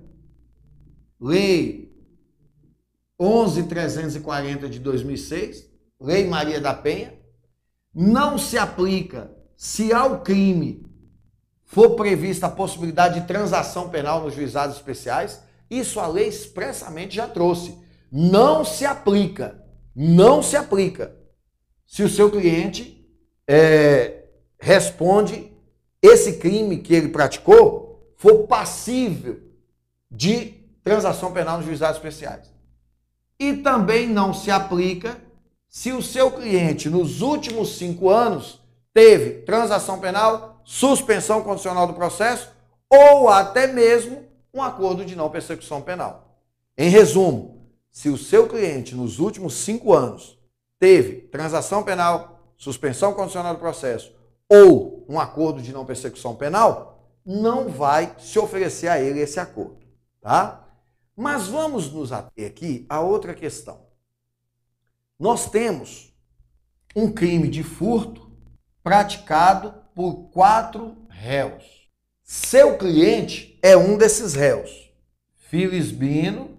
Lei 1.20 1.94
11.340 3.22 4.70
de 4.70 4.80
2006, 4.80 5.70
Lei 6.00 6.26
Maria 6.26 6.62
da 6.62 6.74
Penha, 6.74 7.14
não 7.94 8.38
se 8.38 8.58
aplica 8.58 9.30
se 9.58 9.92
ao 9.92 10.22
crime 10.22 10.88
for 11.66 11.96
prevista 11.96 12.48
a 12.48 12.52
possibilidade 12.52 13.20
de 13.20 13.28
transação 13.28 13.90
penal 13.90 14.24
nos 14.24 14.34
juizados 14.34 14.78
especiais. 14.78 15.44
Isso 15.70 16.00
a 16.00 16.08
lei 16.08 16.30
expressamente 16.30 17.16
já 17.16 17.28
trouxe. 17.28 17.78
Não 18.10 18.64
se 18.64 18.86
aplica, 18.86 19.62
não 19.94 20.42
se 20.42 20.56
aplica 20.56 21.16
se 21.86 22.02
o 22.02 22.10
seu 22.10 22.32
cliente 22.32 23.06
é, 23.46 24.19
responde 24.60 25.52
esse 26.02 26.34
crime 26.34 26.78
que 26.78 26.94
ele 26.94 27.10
praticou 27.10 28.14
for 28.18 28.46
passível 28.48 29.40
de 30.12 30.54
transação 30.84 31.32
penal 31.32 31.58
nos 31.58 31.66
juizados 31.66 31.98
especiais. 31.98 32.54
E 33.40 33.54
também 33.54 34.08
não 34.08 34.34
se 34.34 34.52
aplica 34.52 35.18
se 35.70 35.92
o 35.94 36.02
seu 36.02 36.32
cliente, 36.32 36.90
nos 36.90 37.22
últimos 37.22 37.78
cinco 37.78 38.10
anos, 38.10 38.60
teve 38.94 39.42
transação 39.44 40.00
penal, 40.00 40.62
suspensão 40.66 41.42
condicional 41.42 41.88
do 41.88 41.94
processo 41.94 42.50
ou 42.90 43.30
até 43.30 43.68
mesmo 43.68 44.26
um 44.54 44.62
acordo 44.62 45.06
de 45.06 45.16
não 45.16 45.30
persecução 45.30 45.82
penal. 45.82 46.38
Em 46.78 46.90
resumo, 46.90 47.70
se 47.92 48.10
o 48.10 48.18
seu 48.18 48.48
cliente, 48.48 48.96
nos 48.96 49.20
últimos 49.20 49.54
cinco 49.54 49.94
anos, 49.94 50.38
teve 50.80 51.22
transação 51.28 51.84
penal, 51.84 52.54
suspensão 52.58 53.14
condicional 53.14 53.54
do 53.54 53.60
processo 53.60 54.19
ou 54.50 55.06
um 55.08 55.20
acordo 55.20 55.62
de 55.62 55.72
não 55.72 55.86
persecução 55.86 56.36
penal, 56.36 57.14
não 57.26 57.70
vai 57.70 58.16
se 58.18 58.40
oferecer 58.40 58.88
a 58.88 59.00
ele 59.00 59.20
esse 59.20 59.40
acordo, 59.40 59.86
tá? 60.20 60.68
Mas 61.16 61.48
vamos 61.48 61.92
nos 61.92 62.12
ater 62.12 62.48
aqui 62.48 62.86
a 62.90 63.02
outra 63.02 63.34
questão. 63.34 63.88
Nós 65.20 65.50
temos 65.50 66.14
um 66.96 67.12
crime 67.12 67.48
de 67.50 67.62
furto 67.62 68.32
praticado 68.82 69.74
por 69.94 70.30
quatro 70.30 70.98
réus. 71.10 71.64
Seu 72.24 72.78
cliente 72.78 73.60
é 73.62 73.76
um 73.76 73.98
desses 73.98 74.34
réus. 74.34 74.90
Filisbino 75.36 76.58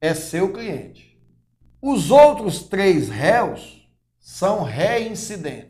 é 0.00 0.14
seu 0.14 0.52
cliente. 0.52 1.18
Os 1.82 2.10
outros 2.10 2.62
três 2.62 3.08
réus 3.08 3.88
são 4.18 4.62
reincidentes. 4.62 5.69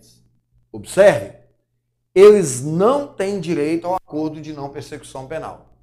Observe, 0.73 1.37
eles 2.15 2.63
não 2.63 3.07
têm 3.07 3.41
direito 3.41 3.87
ao 3.87 3.95
acordo 3.95 4.41
de 4.41 4.53
não 4.53 4.71
persecução 4.71 5.27
penal, 5.27 5.75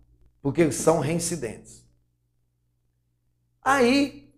porque 0.41 0.61
eles 0.61 0.75
são 0.75 0.99
reincidentes. 0.99 1.85
Aí, 3.61 4.33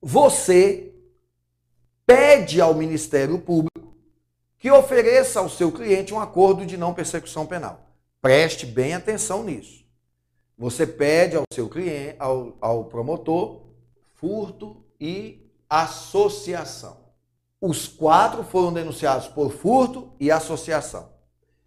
você 0.00 0.94
pede 2.04 2.60
ao 2.60 2.74
Ministério 2.74 3.38
Público 3.40 3.96
que 4.58 4.70
ofereça 4.70 5.40
ao 5.40 5.48
seu 5.48 5.72
cliente 5.72 6.12
um 6.12 6.20
acordo 6.20 6.64
de 6.64 6.76
não 6.76 6.94
persecução 6.94 7.46
penal. 7.46 7.90
Preste 8.20 8.66
bem 8.66 8.94
atenção 8.94 9.44
nisso. 9.44 9.84
Você 10.58 10.86
pede 10.86 11.36
ao 11.36 11.44
seu 11.52 11.68
cliente, 11.68 12.16
ao, 12.18 12.56
ao 12.60 12.84
promotor, 12.84 13.62
furto 14.14 14.84
e 14.98 15.50
associação. 15.68 17.05
Os 17.60 17.88
quatro 17.88 18.44
foram 18.44 18.72
denunciados 18.72 19.28
por 19.28 19.50
furto 19.50 20.12
e 20.20 20.30
associação. 20.30 21.08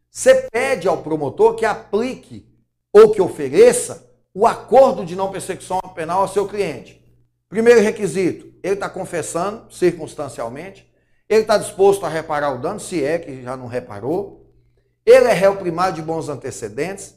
Você 0.10 0.48
pede 0.52 0.88
ao 0.88 1.02
promotor 1.02 1.56
que 1.56 1.66
aplique 1.66 2.48
ou 2.92 3.12
que 3.12 3.22
ofereça 3.22 4.08
o 4.34 4.46
acordo 4.46 5.06
de 5.06 5.16
não 5.16 5.32
persecução 5.32 5.80
penal 5.96 6.22
ao 6.22 6.28
seu 6.28 6.48
cliente. 6.48 7.00
Primeiro 7.48 7.82
requisito, 7.82 8.54
ele 8.64 8.76
está 8.76 8.88
confessando 8.88 9.72
circunstancialmente, 9.72 10.88
ele 11.28 11.42
está 11.42 11.58
disposto 11.58 12.06
a 12.06 12.10
reparar 12.10 12.54
o 12.54 12.60
dano, 12.60 12.80
se 12.80 13.04
é 13.04 13.18
que 13.18 13.42
já 13.42 13.58
não 13.58 13.68
reparou, 13.68 14.52
ele 15.06 15.28
é 15.28 15.34
réu 15.34 15.56
primário 15.58 15.96
de 15.96 16.02
bons 16.02 16.30
antecedentes, 16.30 17.16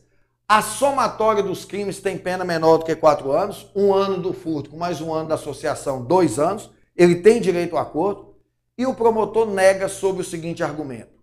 a 0.48 0.60
somatória 0.60 1.42
dos 1.42 1.64
crimes 1.64 2.00
tem 2.00 2.18
pena 2.18 2.44
menor 2.44 2.78
do 2.78 2.84
que 2.84 2.94
quatro 2.94 3.32
anos, 3.32 3.70
um 3.74 3.92
ano 3.92 4.18
do 4.18 4.32
furto 4.32 4.70
com 4.70 4.76
mais 4.76 5.00
um 5.00 5.12
ano 5.12 5.28
da 5.28 5.34
associação, 5.34 6.04
dois 6.04 6.38
anos, 6.38 6.70
ele 6.96 7.16
tem 7.16 7.40
direito 7.40 7.76
ao 7.76 7.82
acordo, 7.82 8.31
e 8.76 8.86
o 8.86 8.94
promotor 8.94 9.46
nega 9.46 9.88
sob 9.88 10.20
o 10.20 10.24
seguinte 10.24 10.62
argumento: 10.62 11.22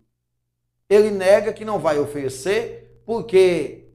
ele 0.90 1.12
nega 1.12 1.54
que 1.54 1.66
não 1.66 1.80
vai 1.80 2.00
oferecer 2.00 3.02
porque 3.06 3.90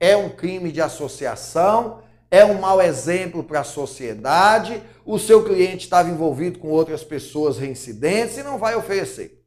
é 0.00 0.16
um 0.16 0.28
crime 0.28 0.72
de 0.72 0.80
associação, 0.80 2.02
é 2.30 2.44
um 2.44 2.60
mau 2.60 2.82
exemplo 2.82 3.42
para 3.42 3.60
a 3.60 3.64
sociedade, 3.64 4.82
o 5.04 5.18
seu 5.18 5.44
cliente 5.44 5.84
estava 5.84 6.10
envolvido 6.10 6.58
com 6.58 6.68
outras 6.68 7.04
pessoas 7.04 7.58
reincidentes 7.58 8.36
e 8.36 8.42
não 8.42 8.58
vai 8.58 8.74
oferecer. 8.74 9.44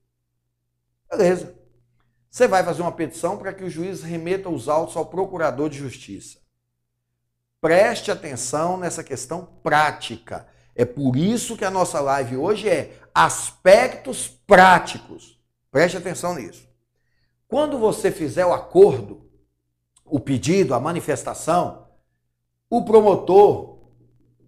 Beleza. 1.10 1.56
Você 2.30 2.48
vai 2.48 2.64
fazer 2.64 2.82
uma 2.82 2.92
petição 2.92 3.38
para 3.38 3.52
que 3.52 3.64
o 3.64 3.70
juiz 3.70 4.04
remeta 4.04 4.50
os 4.50 4.70
autos 4.70 4.96
ao 4.96 5.06
procurador 5.06 5.70
de 5.70 5.80
justiça. 5.80 6.38
Preste 7.60 8.12
atenção 8.12 8.78
nessa 8.78 9.04
questão 9.04 9.46
prática. 9.64 10.48
É 10.76 10.86
por 10.86 11.18
isso 11.18 11.58
que 11.58 11.66
a 11.66 11.72
nossa 11.72 12.00
live 12.00 12.38
hoje 12.38 12.70
é 12.70 12.98
aspectos 13.20 14.30
práticos. 14.30 15.38
Preste 15.70 15.98
atenção 15.98 16.36
nisso. 16.36 16.66
Quando 17.50 17.78
você 17.78 18.12
fizer 18.12 18.46
o 18.46 18.54
acordo, 18.54 19.30
o 20.06 20.22
pedido, 20.22 20.74
a 20.74 20.80
manifestação, 20.80 21.90
o 22.70 22.86
promotor, 22.86 23.78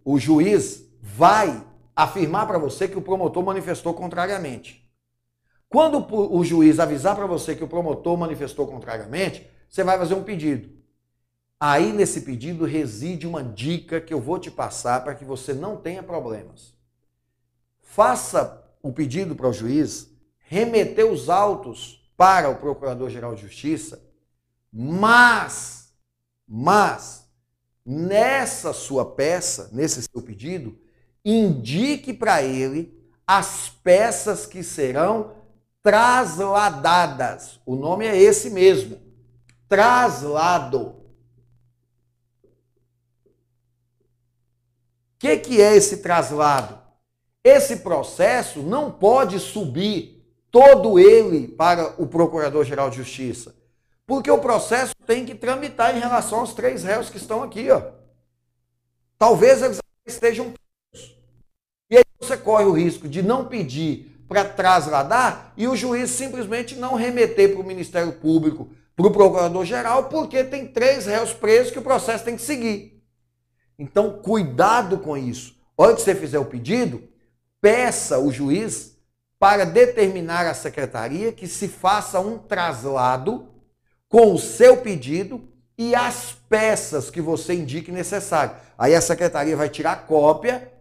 o 0.05 0.17
juiz, 0.17 0.85
vai 1.01 1.67
afirmar 1.93 2.47
para 2.47 2.57
você 2.57 2.87
que 2.87 2.97
o 2.97 3.01
promotor 3.01 3.43
manifestou 3.43 3.93
contrariamente. 3.93 4.89
Quando 5.67 6.07
o 6.09 6.41
juiz 6.41 6.79
avisar 6.79 7.13
para 7.17 7.25
você 7.25 7.53
que 7.53 7.65
o 7.65 7.67
promotor 7.67 8.15
manifestou 8.15 8.65
contrariamente, 8.67 9.45
você 9.69 9.83
vai 9.83 9.97
fazer 9.97 10.13
um 10.13 10.23
pedido. 10.23 10.69
Aí 11.59 11.91
nesse 11.91 12.21
pedido 12.21 12.63
reside 12.63 13.27
uma 13.27 13.43
dica 13.43 13.99
que 13.99 14.13
eu 14.13 14.21
vou 14.21 14.39
te 14.39 14.49
passar 14.49 15.03
para 15.03 15.13
que 15.13 15.25
você 15.25 15.53
não 15.53 15.75
tenha 15.75 16.01
problemas. 16.01 16.73
Faça 17.81 18.60
o 18.81 18.91
pedido 18.91 19.35
para 19.35 19.47
o 19.47 19.53
juiz 19.53 20.09
remeter 20.39 21.05
os 21.05 21.29
autos 21.29 22.09
para 22.17 22.49
o 22.49 22.55
Procurador-Geral 22.55 23.35
de 23.35 23.41
Justiça, 23.41 24.03
mas, 24.71 25.93
mas, 26.47 27.25
nessa 27.85 28.73
sua 28.73 29.05
peça, 29.05 29.69
nesse 29.71 30.03
seu 30.03 30.21
pedido, 30.21 30.77
indique 31.23 32.13
para 32.13 32.43
ele 32.43 32.99
as 33.25 33.69
peças 33.69 34.45
que 34.45 34.63
serão 34.63 35.35
trasladadas. 35.81 37.59
O 37.65 37.75
nome 37.75 38.05
é 38.05 38.15
esse 38.15 38.49
mesmo, 38.49 38.99
traslado. 39.67 41.01
que, 45.21 45.37
que 45.37 45.61
é 45.61 45.75
esse 45.75 45.97
traslado? 45.97 46.80
Esse 47.43 47.77
processo 47.77 48.61
não 48.61 48.91
pode 48.91 49.39
subir 49.39 50.21
todo 50.51 50.99
ele 50.99 51.47
para 51.47 51.95
o 51.97 52.05
Procurador-Geral 52.05 52.89
de 52.89 52.97
Justiça, 52.97 53.55
porque 54.05 54.29
o 54.29 54.37
processo 54.37 54.93
tem 55.07 55.25
que 55.25 55.33
tramitar 55.33 55.95
em 55.95 55.99
relação 55.99 56.41
aos 56.41 56.53
três 56.53 56.83
réus 56.83 57.09
que 57.09 57.17
estão 57.17 57.41
aqui. 57.41 57.71
Ó. 57.71 57.81
Talvez 59.17 59.61
eles 59.61 59.79
estejam 60.05 60.53
presos. 60.91 61.17
E 61.89 61.97
aí 61.97 62.03
você 62.19 62.37
corre 62.37 62.65
o 62.65 62.73
risco 62.73 63.07
de 63.07 63.21
não 63.21 63.45
pedir 63.45 64.23
para 64.27 64.45
trasladar 64.45 65.53
e 65.57 65.67
o 65.67 65.75
juiz 65.75 66.11
simplesmente 66.11 66.75
não 66.75 66.95
remeter 66.95 67.53
para 67.53 67.61
o 67.61 67.67
Ministério 67.67 68.13
Público, 68.13 68.69
para 68.95 69.07
o 69.07 69.11
Procurador-Geral, 69.11 70.09
porque 70.09 70.43
tem 70.43 70.67
três 70.67 71.05
réus 71.05 71.33
presos 71.33 71.71
que 71.71 71.79
o 71.79 71.83
processo 71.83 72.23
tem 72.23 72.35
que 72.35 72.41
seguir. 72.41 73.01
Então, 73.79 74.21
cuidado 74.21 74.99
com 74.99 75.17
isso. 75.17 75.55
Hora 75.75 75.95
que 75.95 76.01
você 76.01 76.13
fizer 76.13 76.37
o 76.37 76.45
pedido, 76.45 77.10
peça 77.61 78.19
o 78.19 78.31
juiz 78.31 78.97
para 79.39 79.65
determinar 79.65 80.45
à 80.47 80.53
secretaria 80.53 81.31
que 81.31 81.47
se 81.47 81.67
faça 81.67 82.19
um 82.19 82.37
traslado 82.37 83.47
com 84.09 84.33
o 84.33 84.39
seu 84.39 84.77
pedido 84.77 85.47
e 85.77 85.95
as 85.95 86.33
peças 86.49 87.09
que 87.09 87.21
você 87.21 87.53
indique 87.53 87.91
necessário. 87.91 88.55
Aí 88.77 88.93
a 88.93 89.01
secretaria 89.01 89.55
vai 89.55 89.69
tirar 89.69 90.05
cópia, 90.05 90.71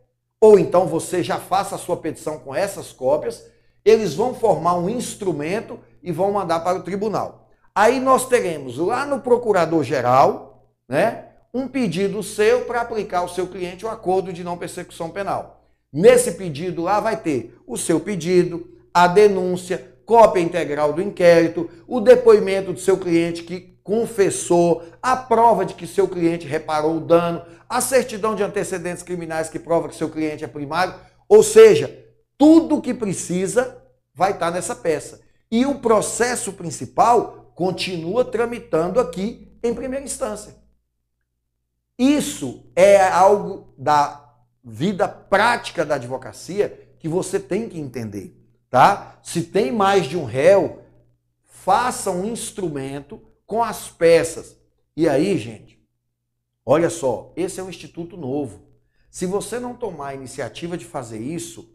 ou 0.41 0.59
então 0.59 0.87
você 0.87 1.23
já 1.23 1.39
faça 1.39 1.75
a 1.75 1.79
sua 1.79 1.97
petição 1.97 2.39
com 2.39 2.55
essas 2.55 2.93
cópias, 2.93 3.45
eles 3.85 4.15
vão 4.15 4.35
formar 4.35 4.75
um 4.75 4.89
instrumento 4.89 5.79
e 6.03 6.11
vão 6.11 6.33
mandar 6.33 6.61
para 6.61 6.79
o 6.79 6.83
tribunal. 6.83 7.49
Aí 7.75 8.01
nós 8.01 8.27
teremos 8.27 8.79
lá 8.79 9.07
no 9.07 9.21
procurador-geral, 9.21 10.67
né? 10.89 11.27
um 11.53 11.67
pedido 11.67 12.23
seu 12.23 12.65
para 12.65 12.81
aplicar 12.81 13.21
ao 13.21 13.29
seu 13.29 13.47
cliente 13.47 13.85
o 13.87 13.89
acordo 13.89 14.33
de 14.33 14.45
não 14.45 14.59
persecução 14.59 15.11
penal. 15.11 15.60
Nesse 15.93 16.33
pedido 16.33 16.83
lá 16.83 17.01
vai 17.01 17.17
ter 17.17 17.59
o 17.67 17.77
seu 17.77 17.99
pedido, 17.99 18.79
a 18.95 19.07
denúncia, 19.07 19.97
cópia 20.05 20.41
integral 20.41 20.93
do 20.93 21.03
inquérito, 21.03 21.71
o 21.87 22.01
depoimento 22.01 22.73
do 22.73 22.81
seu 22.81 22.99
cliente 22.99 23.43
que 23.43 23.79
confessou, 23.83 24.85
a 25.03 25.17
prova 25.17 25.65
de 25.65 25.75
que 25.75 25.87
seu 25.87 26.07
cliente 26.07 26.47
reparou 26.47 26.97
o 26.97 27.01
dano, 27.01 27.43
a 27.69 27.81
certidão 27.81 28.35
de 28.35 28.43
antecedentes 28.43 29.03
criminais 29.03 29.49
que 29.49 29.59
prova 29.59 29.89
que 29.89 29.97
seu 29.97 30.09
cliente 30.09 30.45
é 30.45 30.49
primário, 30.49 30.95
ou 31.29 31.43
seja, 31.43 32.05
tudo 32.37 32.77
o 32.77 32.83
que 32.83 32.95
precisa 32.95 33.81
vai 34.15 34.33
estar 34.33 34.51
nessa 34.51 34.75
peça. 34.75 35.21
E 35.51 35.67
o 35.67 35.81
processo 35.81 36.53
principal 36.53 37.53
continua 37.55 38.25
tramitando 38.25 39.01
aqui 39.01 39.53
em 39.63 39.75
primeira 39.75 40.05
instância. 40.05 40.55
Isso 41.99 42.71
é 42.75 43.01
algo 43.01 43.75
da 43.77 44.30
vida 44.63 45.09
prática 45.09 45.85
da 45.85 45.95
advocacia 45.95 46.95
que 46.99 47.09
você 47.09 47.41
tem 47.41 47.69
que 47.69 47.81
entender, 47.81 48.37
tá? 48.69 49.19
Se 49.23 49.43
tem 49.43 49.73
mais 49.73 50.07
de 50.07 50.17
um 50.17 50.25
réu, 50.25 50.83
faça 51.45 52.11
um 52.11 52.27
instrumento 52.27 53.21
com 53.47 53.63
as 53.63 53.89
peças. 53.89 54.57
E 54.97 55.09
aí, 55.09 55.37
gente, 55.39 55.83
olha 56.65 56.91
só, 56.91 57.33
esse 57.37 57.59
é 57.59 57.63
um 57.63 57.71
instituto 57.71 58.17
novo. 58.17 58.69
Se 59.11 59.27
você 59.27 59.59
não 59.59 59.75
tomar 59.75 60.09
a 60.09 60.15
iniciativa 60.15 60.77
de 60.77 60.85
fazer 60.85 61.19
isso, 61.19 61.75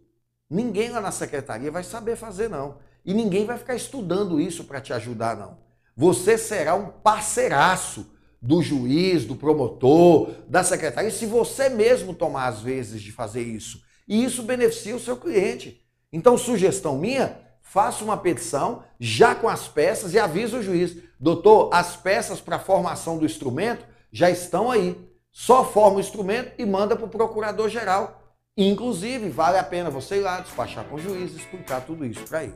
ninguém 0.49 0.89
lá 0.89 1.01
na 1.01 1.11
secretaria 1.11 1.71
vai 1.71 1.83
saber 1.83 2.15
fazer 2.15 2.49
não. 2.49 2.77
E 3.03 3.13
ninguém 3.13 3.45
vai 3.45 3.57
ficar 3.57 3.75
estudando 3.75 4.39
isso 4.39 4.63
para 4.63 4.79
te 4.79 4.93
ajudar 4.93 5.35
não. 5.35 5.57
Você 5.97 6.37
será 6.37 6.75
um 6.75 6.89
parceiraço 6.89 8.14
do 8.45 8.61
juiz, 8.61 9.25
do 9.25 9.35
promotor, 9.35 10.29
da 10.47 10.63
secretaria, 10.63 11.09
se 11.09 11.25
você 11.25 11.67
mesmo 11.67 12.13
tomar 12.13 12.47
as 12.47 12.61
vezes 12.61 13.01
de 13.01 13.11
fazer 13.11 13.41
isso. 13.41 13.81
E 14.07 14.23
isso 14.23 14.43
beneficia 14.43 14.95
o 14.95 14.99
seu 14.99 15.17
cliente. 15.17 15.81
Então, 16.13 16.37
sugestão 16.37 16.95
minha, 16.95 17.39
faça 17.63 18.03
uma 18.03 18.15
petição 18.15 18.83
já 18.99 19.33
com 19.33 19.49
as 19.49 19.67
peças 19.67 20.13
e 20.13 20.19
avisa 20.19 20.59
o 20.59 20.61
juiz. 20.61 20.95
Doutor, 21.19 21.71
as 21.73 21.95
peças 21.95 22.39
para 22.39 22.59
formação 22.59 23.17
do 23.17 23.25
instrumento 23.25 23.83
já 24.11 24.29
estão 24.29 24.69
aí. 24.69 24.95
Só 25.31 25.65
forma 25.65 25.97
o 25.97 25.99
instrumento 25.99 26.51
e 26.59 26.65
manda 26.67 26.95
para 26.95 27.05
o 27.05 27.09
procurador-geral. 27.09 28.21
Inclusive, 28.55 29.27
vale 29.27 29.57
a 29.57 29.63
pena 29.63 29.89
você 29.89 30.17
ir 30.17 30.21
lá 30.21 30.39
despachar 30.39 30.85
com 30.85 30.97
o 30.97 30.99
juiz 31.01 31.33
e 31.33 31.37
explicar 31.37 31.81
tudo 31.81 32.05
isso 32.05 32.21
para 32.21 32.43
ele. 32.43 32.53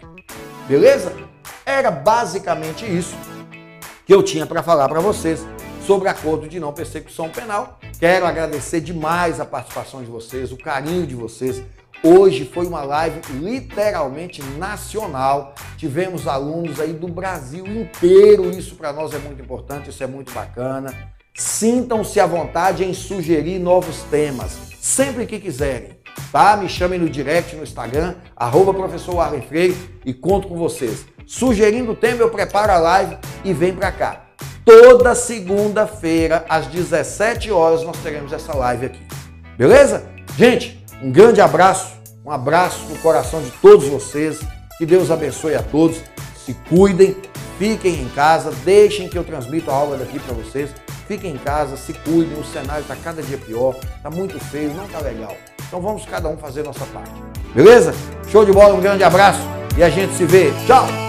Beleza? 0.67 1.11
Era 1.65 1.89
basicamente 1.89 2.85
isso 2.85 3.15
que 4.05 4.13
eu 4.13 4.21
tinha 4.21 4.45
para 4.45 4.61
falar 4.61 4.87
para 4.87 4.99
vocês 4.99 5.43
sobre 5.89 6.07
acordo 6.07 6.47
de 6.47 6.59
não 6.59 6.71
persecução 6.71 7.29
penal. 7.29 7.79
Quero 7.99 8.23
agradecer 8.27 8.79
demais 8.79 9.39
a 9.39 9.45
participação 9.45 10.03
de 10.03 10.07
vocês, 10.07 10.51
o 10.51 10.57
carinho 10.57 11.07
de 11.07 11.15
vocês. 11.15 11.63
Hoje 12.03 12.45
foi 12.45 12.67
uma 12.67 12.83
live 12.83 13.19
literalmente 13.39 14.39
nacional. 14.59 15.55
Tivemos 15.77 16.27
alunos 16.27 16.79
aí 16.79 16.93
do 16.93 17.07
Brasil 17.07 17.65
inteiro. 17.65 18.51
Isso 18.51 18.75
para 18.75 18.93
nós 18.93 19.15
é 19.15 19.17
muito 19.17 19.41
importante, 19.41 19.89
isso 19.89 20.03
é 20.03 20.05
muito 20.05 20.31
bacana. 20.31 20.93
Sintam-se 21.33 22.19
à 22.19 22.27
vontade 22.27 22.83
em 22.83 22.93
sugerir 22.93 23.57
novos 23.57 24.03
temas, 24.11 24.59
sempre 24.79 25.25
que 25.25 25.39
quiserem. 25.39 25.97
Tá? 26.31 26.55
Me 26.55 26.69
chamem 26.69 26.99
no 26.99 27.09
direct 27.09 27.55
no 27.55 27.63
Instagram, 27.63 28.13
arroba 28.35 28.75
professor 28.75 29.27
Freire 29.41 29.75
e 30.05 30.13
conto 30.13 30.49
com 30.49 30.55
vocês. 30.55 31.07
Sugerindo 31.25 31.93
o 31.93 31.95
tema, 31.95 32.21
eu 32.21 32.29
preparo 32.29 32.73
a 32.73 32.77
live 32.77 33.17
e 33.43 33.53
vem 33.53 33.73
para 33.73 33.91
cá. 33.91 34.28
Toda 34.69 35.15
segunda-feira, 35.15 36.45
às 36.47 36.67
17 36.67 37.49
horas, 37.49 37.81
nós 37.81 37.97
teremos 38.03 38.31
essa 38.31 38.55
live 38.55 38.85
aqui. 38.85 39.01
Beleza? 39.57 40.03
Gente, 40.37 40.85
um 41.01 41.11
grande 41.11 41.41
abraço, 41.41 41.93
um 42.23 42.29
abraço 42.29 42.85
no 42.87 42.95
coração 42.99 43.41
de 43.41 43.49
todos 43.49 43.87
vocês. 43.87 44.39
Que 44.77 44.85
Deus 44.85 45.09
abençoe 45.09 45.55
a 45.55 45.63
todos. 45.63 45.97
Se 46.45 46.53
cuidem, 46.69 47.17
fiquem 47.57 47.95
em 47.95 48.09
casa, 48.09 48.51
deixem 48.63 49.09
que 49.09 49.17
eu 49.17 49.23
transmito 49.23 49.71
a 49.71 49.73
aula 49.73 49.97
daqui 49.97 50.19
para 50.19 50.35
vocês. 50.35 50.69
Fiquem 51.07 51.33
em 51.33 51.37
casa, 51.39 51.75
se 51.75 51.91
cuidem, 51.91 52.39
o 52.39 52.45
cenário 52.45 52.83
está 52.83 52.95
cada 52.95 53.23
dia 53.23 53.39
pior, 53.39 53.75
está 53.97 54.11
muito 54.11 54.39
feio, 54.39 54.71
não 54.75 54.85
está 54.85 54.99
legal. 54.99 55.35
Então 55.67 55.81
vamos 55.81 56.05
cada 56.05 56.29
um 56.29 56.37
fazer 56.37 56.61
nossa 56.61 56.85
parte. 56.93 57.19
Beleza? 57.55 57.91
Show 58.27 58.45
de 58.45 58.51
bola, 58.51 58.75
um 58.75 58.81
grande 58.81 59.03
abraço 59.03 59.41
e 59.75 59.81
a 59.81 59.89
gente 59.89 60.13
se 60.13 60.25
vê. 60.25 60.53
Tchau! 60.67 61.08